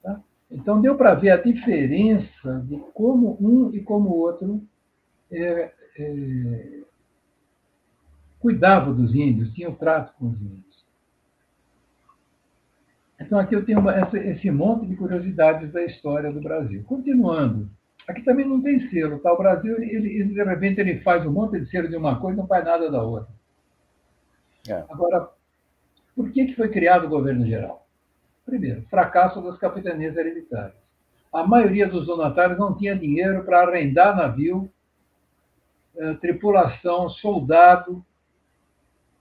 [0.02, 0.22] Tá?
[0.50, 4.62] Então deu para ver a diferença de como um e como o outro
[5.32, 6.82] é, é,
[8.39, 10.67] cuidavam dos índios, tinham trato com os índios.
[13.20, 16.84] Então, aqui eu tenho uma, essa, esse monte de curiosidades da história do Brasil.
[16.84, 17.70] Continuando,
[18.08, 19.34] aqui também não tem selo, tá?
[19.34, 22.38] O Brasil, ele, ele, de repente, ele faz um monte de selo de uma coisa
[22.38, 23.34] e não faz nada da outra.
[24.67, 24.86] É.
[24.89, 25.32] Agora,
[26.18, 27.88] por que, que foi criado o governo geral?
[28.44, 30.74] Primeiro, fracasso das capitanias hereditárias.
[31.32, 34.68] A maioria dos donatários não tinha dinheiro para arrendar navio,
[35.96, 38.04] eh, tripulação, soldado,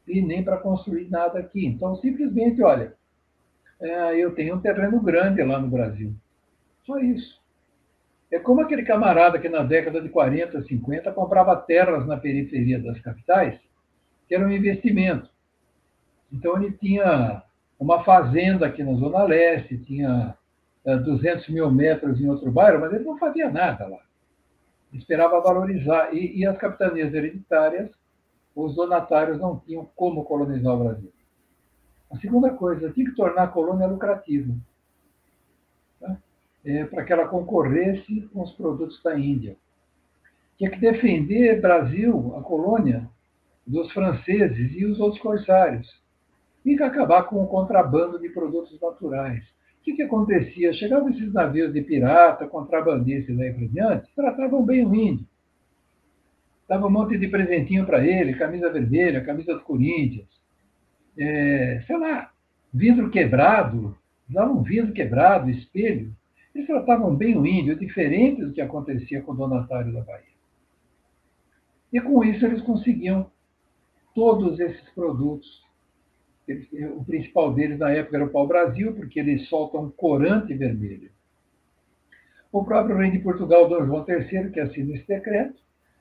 [0.09, 1.67] e nem para construir nada aqui.
[1.67, 2.95] Então, simplesmente, olha,
[3.79, 6.15] é, eu tenho um terreno grande lá no Brasil.
[6.87, 7.39] Só isso.
[8.31, 12.99] É como aquele camarada que na década de 40, 50 comprava terras na periferia das
[13.01, 13.61] capitais,
[14.27, 15.29] que era um investimento.
[16.33, 17.43] Então ele tinha
[17.79, 20.37] uma fazenda aqui na Zona Leste, tinha
[20.85, 24.01] 200 mil metros em outro bairro, mas ele não fazia nada lá.
[24.93, 26.15] Esperava valorizar.
[26.15, 27.91] E, e as capitanias hereditárias,
[28.55, 31.13] os donatários não tinham como colonizar o Brasil.
[32.11, 34.55] A segunda coisa, tinha que tornar a colônia lucrativa,
[36.01, 36.17] tá?
[36.65, 39.57] é, para que ela concorresse com os produtos da Índia.
[40.57, 43.11] Tinha que defender Brasil, a colônia,
[43.67, 46.01] dos franceses e os outros corsários.
[46.67, 49.43] E acabar com o contrabando de produtos naturais.
[49.79, 50.73] O que, que acontecia?
[50.73, 55.25] Chegavam esses navios de pirata, contrabandistas e por diante, tratavam bem o índio.
[56.69, 60.27] Dava um monte de presentinho para ele, camisa vermelha, camisa do Corinthians,
[61.17, 62.33] é, sei lá,
[62.75, 63.97] vidro quebrado,
[64.29, 66.13] um vidro quebrado, espelho.
[66.53, 70.25] Eles tratavam bem o índio, diferente do que acontecia com o donatário da Bahia.
[71.93, 73.31] E com isso eles conseguiam
[74.17, 75.66] todos esses produtos.
[76.97, 81.11] O principal deles na época era o pau-brasil, porque eles soltam corante vermelho.
[82.53, 85.57] O próprio rei de Portugal, Dom João III, que assina esse decreto,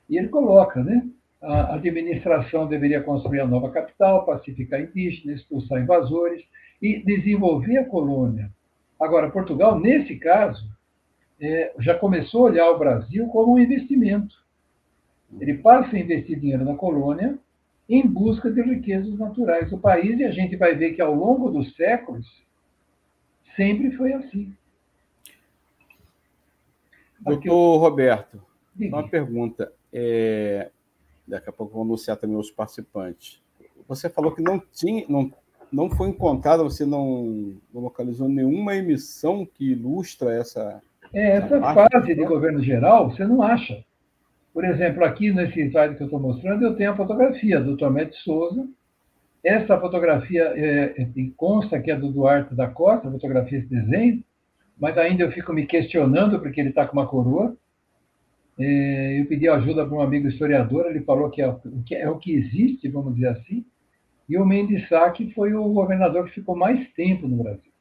[0.08, 1.06] e ele coloca, né?
[1.42, 6.42] A administração deveria construir a nova capital, pacificar indígenas, expulsar invasores
[6.80, 8.50] e desenvolver a colônia.
[8.98, 10.64] Agora, Portugal, nesse caso,
[11.40, 14.34] é, já começou a olhar o Brasil como um investimento.
[15.40, 17.38] Ele passa a investir dinheiro na colônia
[17.88, 21.50] em busca de riquezas naturais do país, e a gente vai ver que ao longo
[21.50, 22.44] dos séculos
[23.54, 24.52] sempre foi assim.
[27.20, 28.42] Doutor Roberto,
[28.78, 29.72] uma pergunta.
[29.92, 30.70] É,
[31.26, 33.40] daqui a pouco vou anunciar também os participantes.
[33.88, 35.32] Você falou que não tinha, não,
[35.72, 40.82] não foi encontrada, você não, não localizou nenhuma emissão que ilustra essa.
[41.12, 43.84] É, essa fase de governo geral, você não acha.
[44.56, 48.06] Por exemplo, aqui nesse slide que eu estou mostrando, eu tenho a fotografia do Tomé
[48.06, 48.66] de Souza.
[49.44, 54.24] Essa fotografia é, é, consta que é do Duarte da Costa, fotografia esse desenho,
[54.80, 57.54] mas ainda eu fico me questionando porque ele está com uma coroa.
[58.58, 62.16] É, eu pedi ajuda para um amigo historiador, ele falou que é, que é o
[62.16, 63.62] que existe, vamos dizer assim,
[64.26, 67.72] e o Mendes Sack foi o governador que ficou mais tempo no Brasil.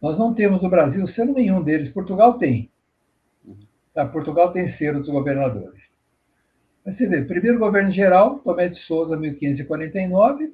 [0.00, 2.70] Nós não temos no Brasil selo nenhum deles, Portugal tem,
[3.98, 5.82] Tá, Portugal tem selo dos governadores.
[6.86, 10.52] Mas você vê, primeiro governo geral, Tomé de Souza, 1549,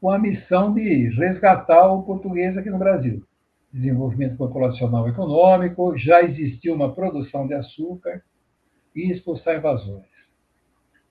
[0.00, 3.22] com a missão de resgatar o português aqui no Brasil.
[3.70, 8.22] Desenvolvimento populacional econômico, já existiu uma produção de açúcar
[8.94, 10.08] e expulsar invasores.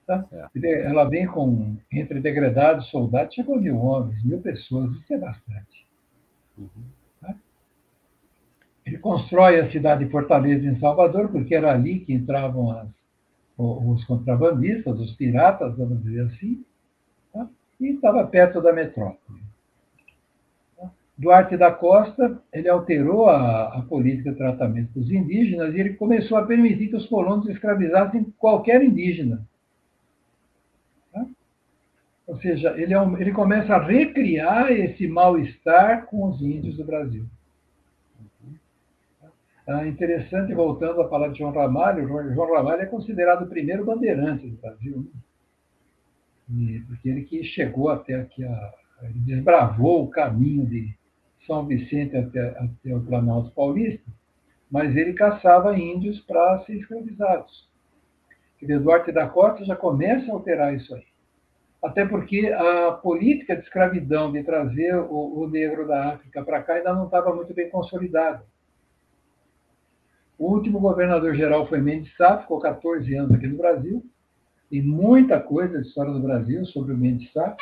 [0.08, 0.26] Tá?
[0.32, 0.86] É.
[0.86, 5.86] Ela vem com, entre degredados, soldados, chegou mil homens, mil pessoas, isso é bastante.
[6.58, 6.95] Uhum.
[8.86, 12.88] Ele constrói a cidade de Fortaleza em Salvador, porque era ali que entravam as,
[13.58, 16.64] os contrabandistas, os piratas, vamos dizer assim,
[17.32, 17.48] tá?
[17.80, 19.44] e estava perto da metrópole.
[21.18, 26.36] Duarte da Costa, ele alterou a, a, política de tratamento dos indígenas e ele começou
[26.36, 29.42] a permitir que os colonos escravizassem qualquer indígena.
[31.10, 31.26] Tá?
[32.26, 36.84] Ou seja, ele, é um, ele começa a recriar esse mal-estar com os índios do
[36.84, 37.26] Brasil.
[39.68, 44.46] Ah, interessante, voltando a falar de João Ramalho, João Ramalho é considerado o primeiro bandeirante
[44.48, 45.10] do Brasil,
[46.48, 46.84] né?
[46.86, 50.96] porque ele que chegou até aqui, a, ele desbravou o caminho de
[51.46, 54.08] São Vicente até, até o Planalto Paulista,
[54.70, 57.68] mas ele caçava índios para ser escravizados.
[58.62, 61.06] O Eduardo da Costa já começa a alterar isso aí.
[61.82, 66.74] Até porque a política de escravidão, de trazer o, o negro da África para cá,
[66.74, 68.44] ainda não estava muito bem consolidada.
[70.38, 74.04] O último governador-geral foi Mendes Sá, ficou 14 anos aqui no Brasil.
[74.68, 77.56] Tem muita coisa de história do Brasil sobre o Mendes Sá.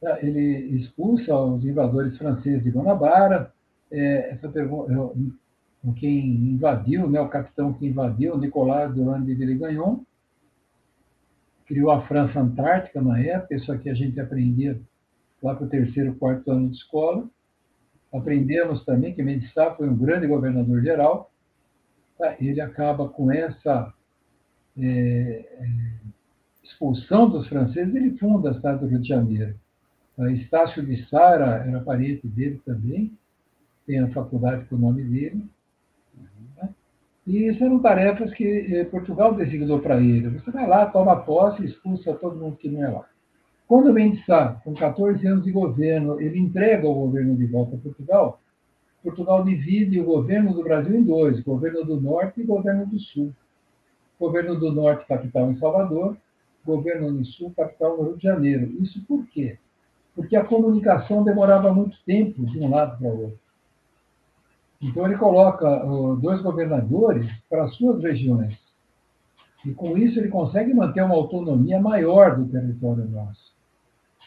[0.00, 0.18] Tá?
[0.22, 3.52] Ele expulsa os invasores franceses de Guanabara.
[3.90, 4.92] É, essa pergunta,
[5.96, 10.00] quem invadiu, né, o capitão que invadiu, Nicolas Durand de Villegagnon,
[11.66, 14.80] criou a França Antártica na época, isso aqui a gente aprendia
[15.42, 17.28] lá para o terceiro, quarto ano de escola.
[18.12, 21.30] Aprendemos também que Mendes Sá foi um grande governador geral?
[22.40, 23.92] Ele acaba com essa
[24.78, 25.68] é, é,
[26.62, 29.54] expulsão dos franceses, ele funda a cidade do Rio de Janeiro.
[30.18, 33.12] A Estácio de Sara era parente dele também,
[33.86, 35.44] tem a faculdade com o nome dele.
[36.56, 36.68] Né?
[37.26, 40.28] E isso eram tarefas que eh, Portugal designou para ele.
[40.28, 43.06] Você vai lá, toma posse expulsa todo mundo que não é lá.
[43.68, 47.78] Quando Mendes Sá, com 14 anos de governo, ele entrega o governo de volta a
[47.78, 48.40] Portugal,
[49.02, 53.32] Portugal divide o governo do Brasil em dois: governo do Norte e governo do Sul.
[54.18, 56.16] Governo do Norte, capital em Salvador,
[56.64, 58.72] governo do Sul, capital no Rio de Janeiro.
[58.82, 59.58] Isso por quê?
[60.16, 63.38] porque a comunicação demorava muito tempo de um lado para o outro.
[64.80, 65.68] Então, ele coloca
[66.20, 68.58] dois governadores para suas regiões.
[69.64, 73.54] E com isso, ele consegue manter uma autonomia maior do território nosso.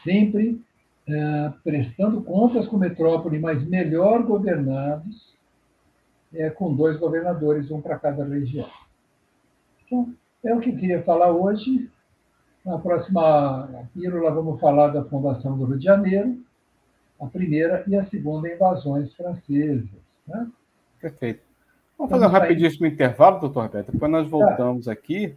[0.03, 0.61] Sempre
[1.09, 5.35] é, prestando contas com metrópole, mas melhor governados,
[6.33, 8.69] é, com dois governadores, um para cada região.
[9.85, 11.89] Então, é o que eu queria falar hoje.
[12.63, 16.37] Na próxima pílula, vamos falar da fundação do Rio de Janeiro,
[17.19, 19.89] a primeira e a segunda invasões francesas.
[20.27, 20.47] Né?
[21.01, 21.41] Perfeito.
[21.97, 22.91] Vamos fazer um rapidíssimo aí.
[22.91, 23.91] intervalo, doutor Roberto.
[23.91, 24.91] Depois nós voltamos tá.
[24.91, 25.35] aqui.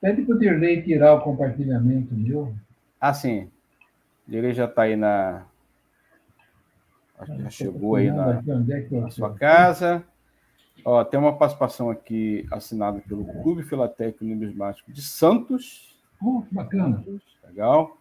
[0.00, 2.52] Pede para o Dirley tirar o compartilhamento meu.
[3.00, 3.48] Ah, sim.
[4.32, 5.44] Dirley já está aí na.
[7.18, 10.02] Acho que já chegou aí na, é na sua casa.
[10.82, 16.00] Ó, tem uma participação aqui assinada pelo Clube Filatécnico Numismático de Santos.
[16.20, 17.04] Oh, bacana.
[17.46, 17.98] Legal.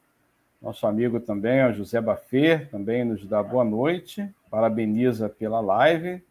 [0.62, 4.34] Nosso amigo também, o José Bafê, também nos dá boa noite.
[4.50, 6.24] Parabeniza pela live.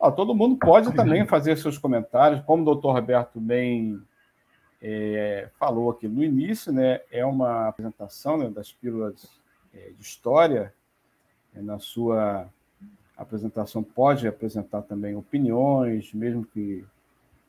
[0.00, 4.00] Ó, todo mundo pode também fazer seus comentários, como o doutor Roberto bem
[4.80, 7.00] é, falou aqui no início, né?
[7.10, 9.26] É uma apresentação né, das pílulas
[9.74, 10.72] é, de história.
[11.54, 12.48] É, na sua
[13.16, 16.84] apresentação pode apresentar também opiniões, mesmo que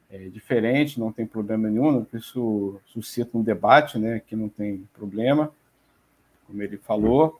[0.09, 4.21] é, diferentes, não tem problema nenhum, isso suscita um debate, né?
[4.25, 5.51] Que não tem problema,
[6.45, 7.39] como ele falou.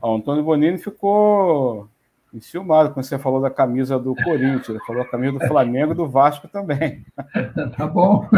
[0.00, 1.88] O Antônio Bonini ficou
[2.32, 5.96] enciumado quando você falou da camisa do Corinthians, ele falou a camisa do Flamengo e
[5.96, 7.04] do Vasco também.
[7.76, 8.28] Tá bom.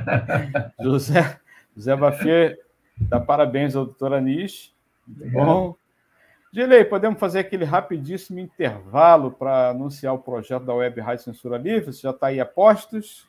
[0.80, 1.38] José,
[1.76, 2.58] José Bafê
[2.98, 4.72] dá parabéns ao doutor Anis.
[5.06, 5.76] Bom.
[6.52, 11.92] Dilei, podemos fazer aquele rapidíssimo intervalo para anunciar o projeto da Web Rádio Censura Livre?
[11.92, 13.26] Você já está aí a postos?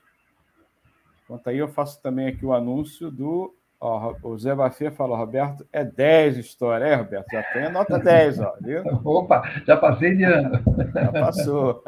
[1.23, 5.65] Enquanto aí eu faço também aqui o anúncio do Ó, o Zé Bafia falou, Roberto,
[5.71, 7.29] é 10 história, é, Roberto?
[7.31, 8.83] Já tem a nota 10, ó, viu?
[9.03, 10.59] Opa, já passei de ano.
[10.93, 11.83] Já passou.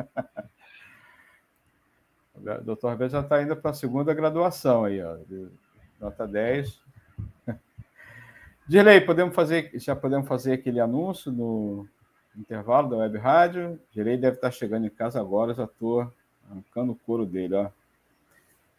[2.36, 5.18] O doutor Roberto já está indo para a segunda graduação aí, ó.
[6.00, 6.82] Nota 10.
[8.68, 11.88] Dirley, podemos fazer, já podemos fazer aquele anúncio no
[12.38, 13.80] intervalo da Web Rádio.
[13.92, 16.12] Dirley deve estar chegando em casa agora, já estou
[16.50, 17.70] arrancando o couro dele, ó.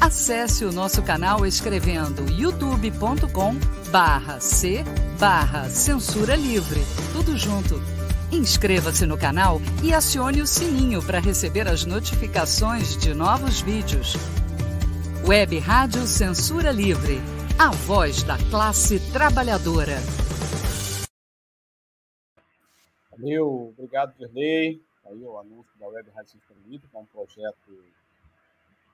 [0.00, 3.54] Acesse o nosso canal escrevendo youtube.com
[3.90, 4.84] barra C
[5.18, 6.80] barra Censura Livre.
[7.12, 7.80] Tudo junto.
[8.30, 14.14] Inscreva-se no canal e acione o sininho para receber as notificações de novos vídeos.
[15.26, 17.18] Web Rádio Censura Livre.
[17.58, 19.96] A voz da classe trabalhadora.
[23.10, 24.82] Valeu, obrigado, Dirley.
[25.06, 27.82] Aí o anúncio da Web Rádio Censura Livre, que é um projeto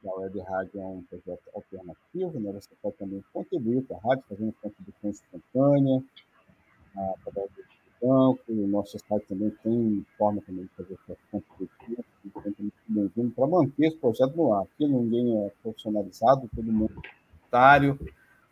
[0.09, 2.53] a Web Rádio é um projeto alternativo, né?
[2.53, 6.03] você pode também contribuir com a rádio, fazendo contribuição espontânea,
[6.97, 7.63] através do
[8.03, 12.05] banco, o nosso site também tem forma também de fazer essa contribuição,
[12.43, 14.65] tem muito bem-vindo para manter esse projeto no ar.
[14.65, 17.09] Aqui ninguém é profissionalizado, todo mundo é
[17.53, 17.99] voluntário,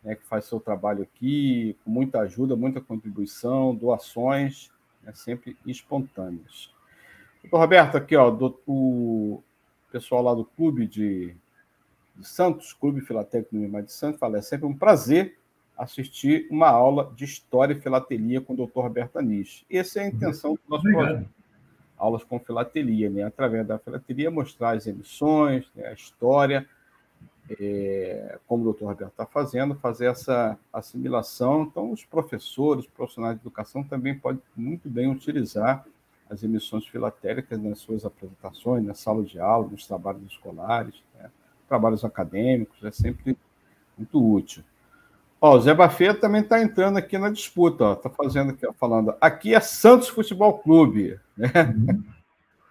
[0.03, 4.71] né, que faz seu trabalho aqui, com muita ajuda, muita contribuição, doações,
[5.03, 6.71] né, sempre espontâneas.
[7.43, 9.43] Doutor Roberto, aqui, ó, do, o
[9.91, 11.35] pessoal lá do Clube de,
[12.15, 15.37] de Santos, Clube Filatélico Nunemar de Santos, fala, é sempre um prazer
[15.77, 19.65] assistir uma aula de História e Filatelia com o doutor Roberto Anish.
[19.69, 21.07] Essa é a intenção do nosso Obrigado.
[21.07, 21.41] projeto
[22.01, 23.23] aulas com filatelia, né?
[23.23, 25.87] através da filatelia mostrar as emissões, né?
[25.87, 26.67] a história,
[27.47, 31.63] é, como o doutor Roberto está fazendo, fazer essa assimilação.
[31.63, 35.85] Então, os professores, os profissionais de educação também podem muito bem utilizar
[36.31, 41.29] as emissões filatélicas nas suas apresentações, na sala de aula, nos trabalhos escolares, né?
[41.67, 43.37] trabalhos acadêmicos, é sempre
[43.97, 44.63] muito útil.
[45.41, 49.13] Ó, o Zé Bafê também está entrando aqui na disputa, está fazendo aqui, ó, falando.
[49.19, 51.51] Aqui é Santos Futebol Clube, né?
[51.75, 52.03] Uhum.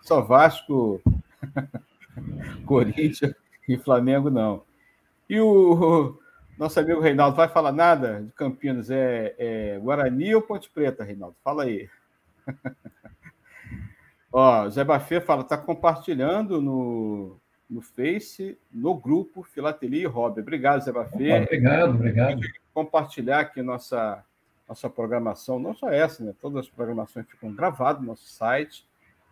[0.01, 1.03] Só Vasco,
[2.65, 3.35] Corinthians
[3.69, 4.63] e Flamengo não.
[5.29, 6.19] E o
[6.59, 8.91] nosso amigo Reinaldo vai falar nada de Campinas?
[8.91, 11.37] É, é Guarani ou Ponte Preta, Reinaldo?
[11.45, 11.91] Fala aí.
[14.33, 17.37] Ó, Zé Bafê fala, está compartilhando no,
[17.69, 20.41] no Face, no grupo Filatelia e Hobby.
[20.41, 21.43] Obrigado, Zé Bafê.
[21.43, 22.41] Obrigado, obrigado
[22.73, 24.25] compartilhar aqui nossa,
[24.69, 26.35] nossa programação, não só essa, né?
[26.41, 28.87] Todas as programações ficam gravadas no nosso site.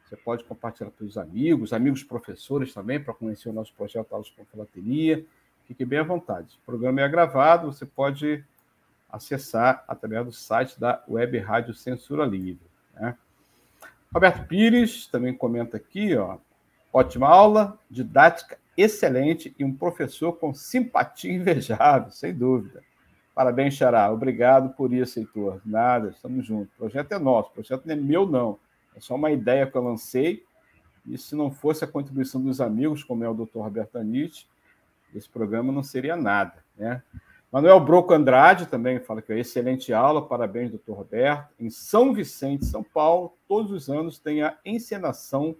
[0.04, 4.30] Você pode compartilhar com os amigos, amigos professores também, para conhecer o nosso projeto Aulas
[4.30, 5.24] com Filateria.
[5.66, 6.58] Fique bem à vontade.
[6.62, 8.42] O programa é gravado, você pode
[9.10, 12.66] acessar através do site da Web Rádio Censura Livre.
[12.94, 13.16] Né?
[14.12, 16.38] Roberto Pires também comenta aqui, ó,
[16.92, 22.82] ótima aula, didática excelente e um professor com simpatia invejável, sem dúvida.
[23.34, 24.10] Parabéns, Xará.
[24.10, 25.60] Obrigado por isso, Heitor.
[25.64, 26.74] Nada, estamos juntos.
[26.74, 28.58] O projeto é nosso, o projeto não é meu, não.
[28.96, 30.44] É só uma ideia que eu lancei.
[31.06, 33.58] E se não fosse a contribuição dos amigos, como é o Dr.
[33.58, 34.48] Roberto Anitti,
[35.14, 36.54] esse programa não seria nada.
[36.76, 37.02] Né?
[37.50, 41.48] Manuel Broco Andrade também fala que é excelente aula, parabéns, doutor Roberto.
[41.58, 45.56] Em São Vicente, São Paulo, todos os anos tem a encenação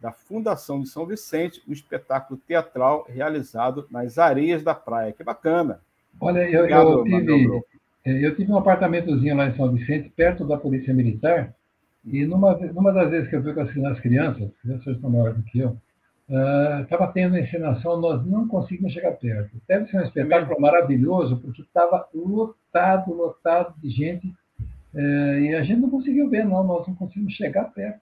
[0.00, 5.12] da Fundação de São Vicente, um espetáculo teatral realizado nas areias da praia.
[5.12, 5.80] Que bacana!
[6.20, 7.62] Olha, eu, eu, tive,
[8.04, 11.54] é, eu tive um apartamentozinho lá em São Vicente, perto da Polícia Militar,
[12.04, 15.36] e numa, numa das vezes que eu fui com as crianças, as crianças estão maiores
[15.36, 15.76] do que eu,
[16.82, 19.50] estava uh, tendo encenação, nós não conseguimos chegar perto.
[19.66, 24.28] Deve ser um espetáculo é maravilhoso, porque estava lotado, lotado de gente,
[24.94, 28.00] uh, e a gente não conseguiu ver, não, nós não conseguimos chegar perto.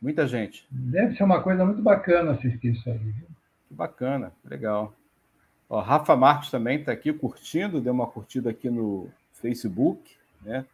[0.00, 0.66] Muita gente.
[0.70, 2.98] Deve ser uma coisa muito bacana assistir isso aí.
[2.98, 3.26] Viu?
[3.68, 4.94] Que bacana, legal.
[5.68, 10.66] Ó, Rafa Marques também está aqui curtindo, deu uma curtida aqui no Facebook, né?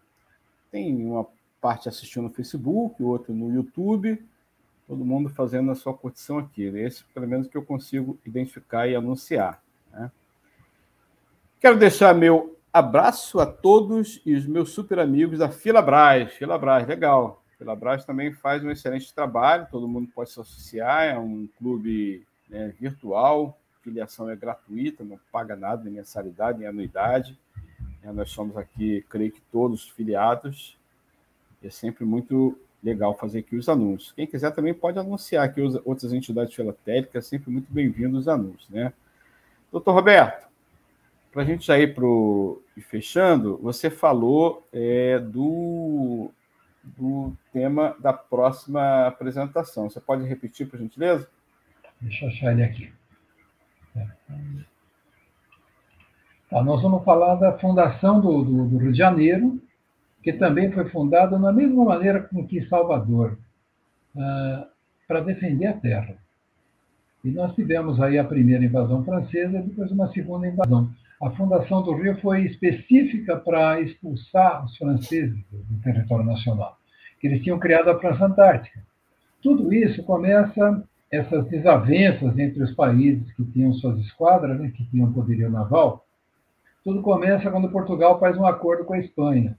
[0.72, 1.26] Tem uma
[1.60, 4.22] parte assistindo no Facebook, outra no YouTube,
[4.86, 6.62] todo mundo fazendo a sua curtição aqui.
[6.62, 9.62] Esse, pelo menos, que eu consigo identificar e anunciar.
[9.92, 10.10] Né?
[11.60, 16.32] Quero deixar meu abraço a todos e os meus super amigos da Fila Braz.
[16.34, 17.42] Fila Braz, legal.
[17.58, 22.26] Fila Braz também faz um excelente trabalho, todo mundo pode se associar, é um clube
[22.50, 27.38] né, virtual, filiação é gratuita, não paga nada, nem mensalidade, nem anuidade.
[28.02, 30.76] É, nós somos aqui, creio que todos filiados.
[31.62, 34.12] É sempre muito legal fazer aqui os anúncios.
[34.12, 38.28] Quem quiser também pode anunciar aqui as outras entidades filatélicas, é sempre muito bem-vindo os
[38.28, 38.92] anúncios, né?
[39.72, 40.46] Doutor Roberto,
[41.32, 41.94] para a gente já ir
[42.88, 46.30] fechando, você falou é, do,
[46.82, 49.90] do tema da próxima apresentação.
[49.90, 51.28] Você pode repetir, por gentileza?
[52.00, 52.92] Deixa eu achar ele aqui.
[56.48, 59.60] Tá, nós vamos falar da fundação do, do, do, Rio de Janeiro,
[60.26, 63.38] que também foi fundada da mesma maneira com que Salvador,
[64.16, 64.66] uh,
[65.06, 66.16] para defender a terra.
[67.22, 70.90] E nós tivemos aí a primeira invasão francesa depois uma segunda invasão.
[71.22, 76.76] A fundação do Rio foi específica para expulsar os franceses do território nacional,
[77.20, 78.82] que eles tinham criado a França Antártica.
[79.40, 85.12] Tudo isso começa essas desavenças entre os países que tinham suas esquadras, né, que tinham
[85.12, 86.04] poderio naval,
[86.82, 89.56] tudo começa quando Portugal faz um acordo com a Espanha.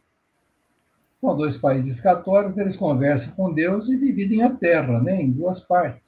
[1.20, 5.60] São dois países católicos, eles conversam com Deus e dividem a terra né, em duas
[5.62, 6.04] partes,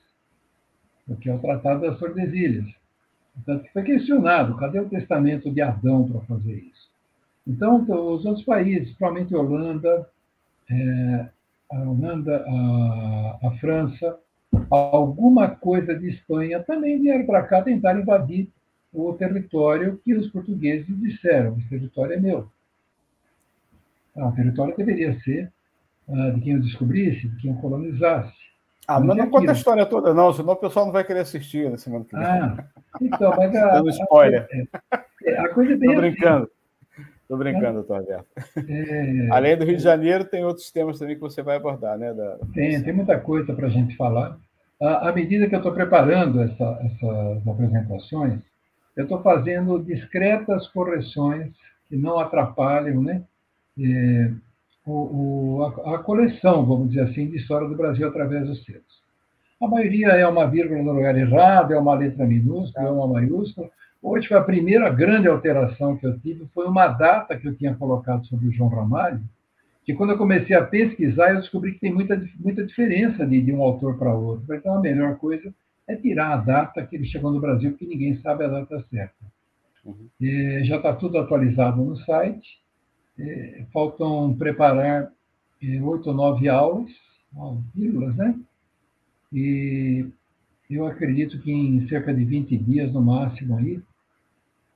[1.08, 2.68] o que é o Tratado das Tordesilhas.
[3.34, 6.90] Portanto, foi questionado, cadê o testamento de Adão para fazer isso?
[7.48, 10.10] Então, os outros países, provavelmente a Holanda,
[10.70, 11.30] é,
[11.72, 14.20] a Holanda, a, a França,
[14.70, 18.50] alguma coisa de Espanha também vieram para cá tentar invadir
[18.94, 22.50] o território que os portugueses disseram: esse território é meu.
[24.20, 25.52] Ah, o território deveria ser
[26.10, 28.34] ah, de quem o descobrisse, de quem o colonizasse.
[28.88, 31.70] Ah, mas não conta a história toda, não, senão o pessoal não vai querer assistir
[31.70, 32.26] na semana que vem.
[32.26, 32.66] Ah,
[33.00, 33.68] então, mas a.
[33.74, 34.48] Dando spoiler.
[34.92, 35.90] A, é, a coisa é bem.
[35.90, 36.50] Tô brincando.
[37.22, 38.28] Estou brincando, doutor Alberto.
[38.68, 39.28] É...
[39.32, 42.12] Além do Rio de Janeiro, tem outros temas também que você vai abordar, né?
[42.12, 42.40] Da...
[42.56, 44.36] Tem, tem muita coisa para a gente falar.
[44.82, 48.40] À, medida que eu estou preparando essa, essas apresentações,
[48.98, 51.52] eu estou fazendo discretas correções
[51.88, 53.24] que não atrapalham né,
[53.80, 54.32] é,
[54.86, 59.00] o, o, a, a, coleção, vamos dizer assim, de história do Brasil através dos selos.
[59.62, 63.70] A maioria é uma vírgula no lugar errado, é uma letra minúscula, é uma maiúscula,
[64.02, 67.76] Hoje foi a primeira grande alteração que eu tive, foi uma data que eu tinha
[67.76, 69.22] colocado sobre o João Ramalho,
[69.84, 73.52] que quando eu comecei a pesquisar, eu descobri que tem muita, muita diferença de, de
[73.52, 74.54] um autor para outro.
[74.56, 75.54] Então, a melhor coisa
[75.86, 79.16] é tirar a data que ele chegou no Brasil, porque ninguém sabe a data certa.
[79.84, 80.08] Uhum.
[80.64, 82.60] já está tudo atualizado no site.
[83.72, 85.12] Faltam preparar
[85.62, 86.90] oito ou nove aulas,
[87.76, 88.36] vírgulas, né?
[89.32, 90.08] E
[90.70, 93.82] eu acredito que em cerca de 20 dias, no máximo, aí,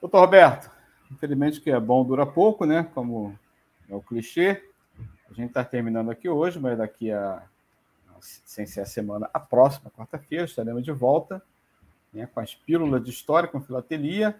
[0.00, 0.70] Doutor Roberto,
[1.10, 2.88] infelizmente que é bom dura pouco, né?
[2.94, 3.38] Como
[3.88, 4.62] é o clichê.
[5.30, 7.42] A gente está terminando aqui hoje, mas daqui a,
[8.20, 11.42] sem ser a semana, a próxima quarta-feira, estaremos de volta
[12.12, 14.38] né, com as pílulas de história com filatelia.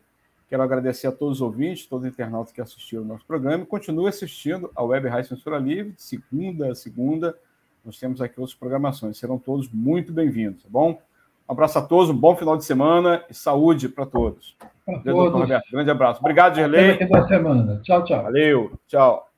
[0.48, 3.66] Quero agradecer a todos os ouvintes, todos os internautas que assistiram ao nosso programa.
[3.66, 7.38] Continue assistindo a Web Rádio Censura Livre, de segunda a segunda.
[7.84, 9.18] Nós temos aqui outras programações.
[9.18, 11.00] Serão todos muito bem-vindos, tá bom?
[11.48, 14.54] Um abraço a todos, um bom final de semana e saúde para todos.
[14.84, 15.32] Para todos.
[15.32, 15.70] Roberto.
[15.72, 16.20] Grande abraço.
[16.20, 16.92] Obrigado, Gerlei.
[16.92, 17.80] Até da semana.
[17.82, 18.22] Tchau, tchau.
[18.22, 18.72] Valeu.
[18.86, 19.28] Tchau.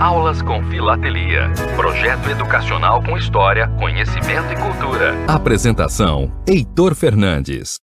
[0.00, 1.50] Aulas com Filatelia.
[1.76, 5.14] Projeto educacional com história, conhecimento e cultura.
[5.26, 7.83] Apresentação: Heitor Fernandes.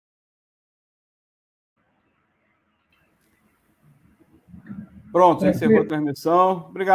[5.16, 6.66] Pronto, encerrou a transmissão.
[6.70, 6.94] Obrigado.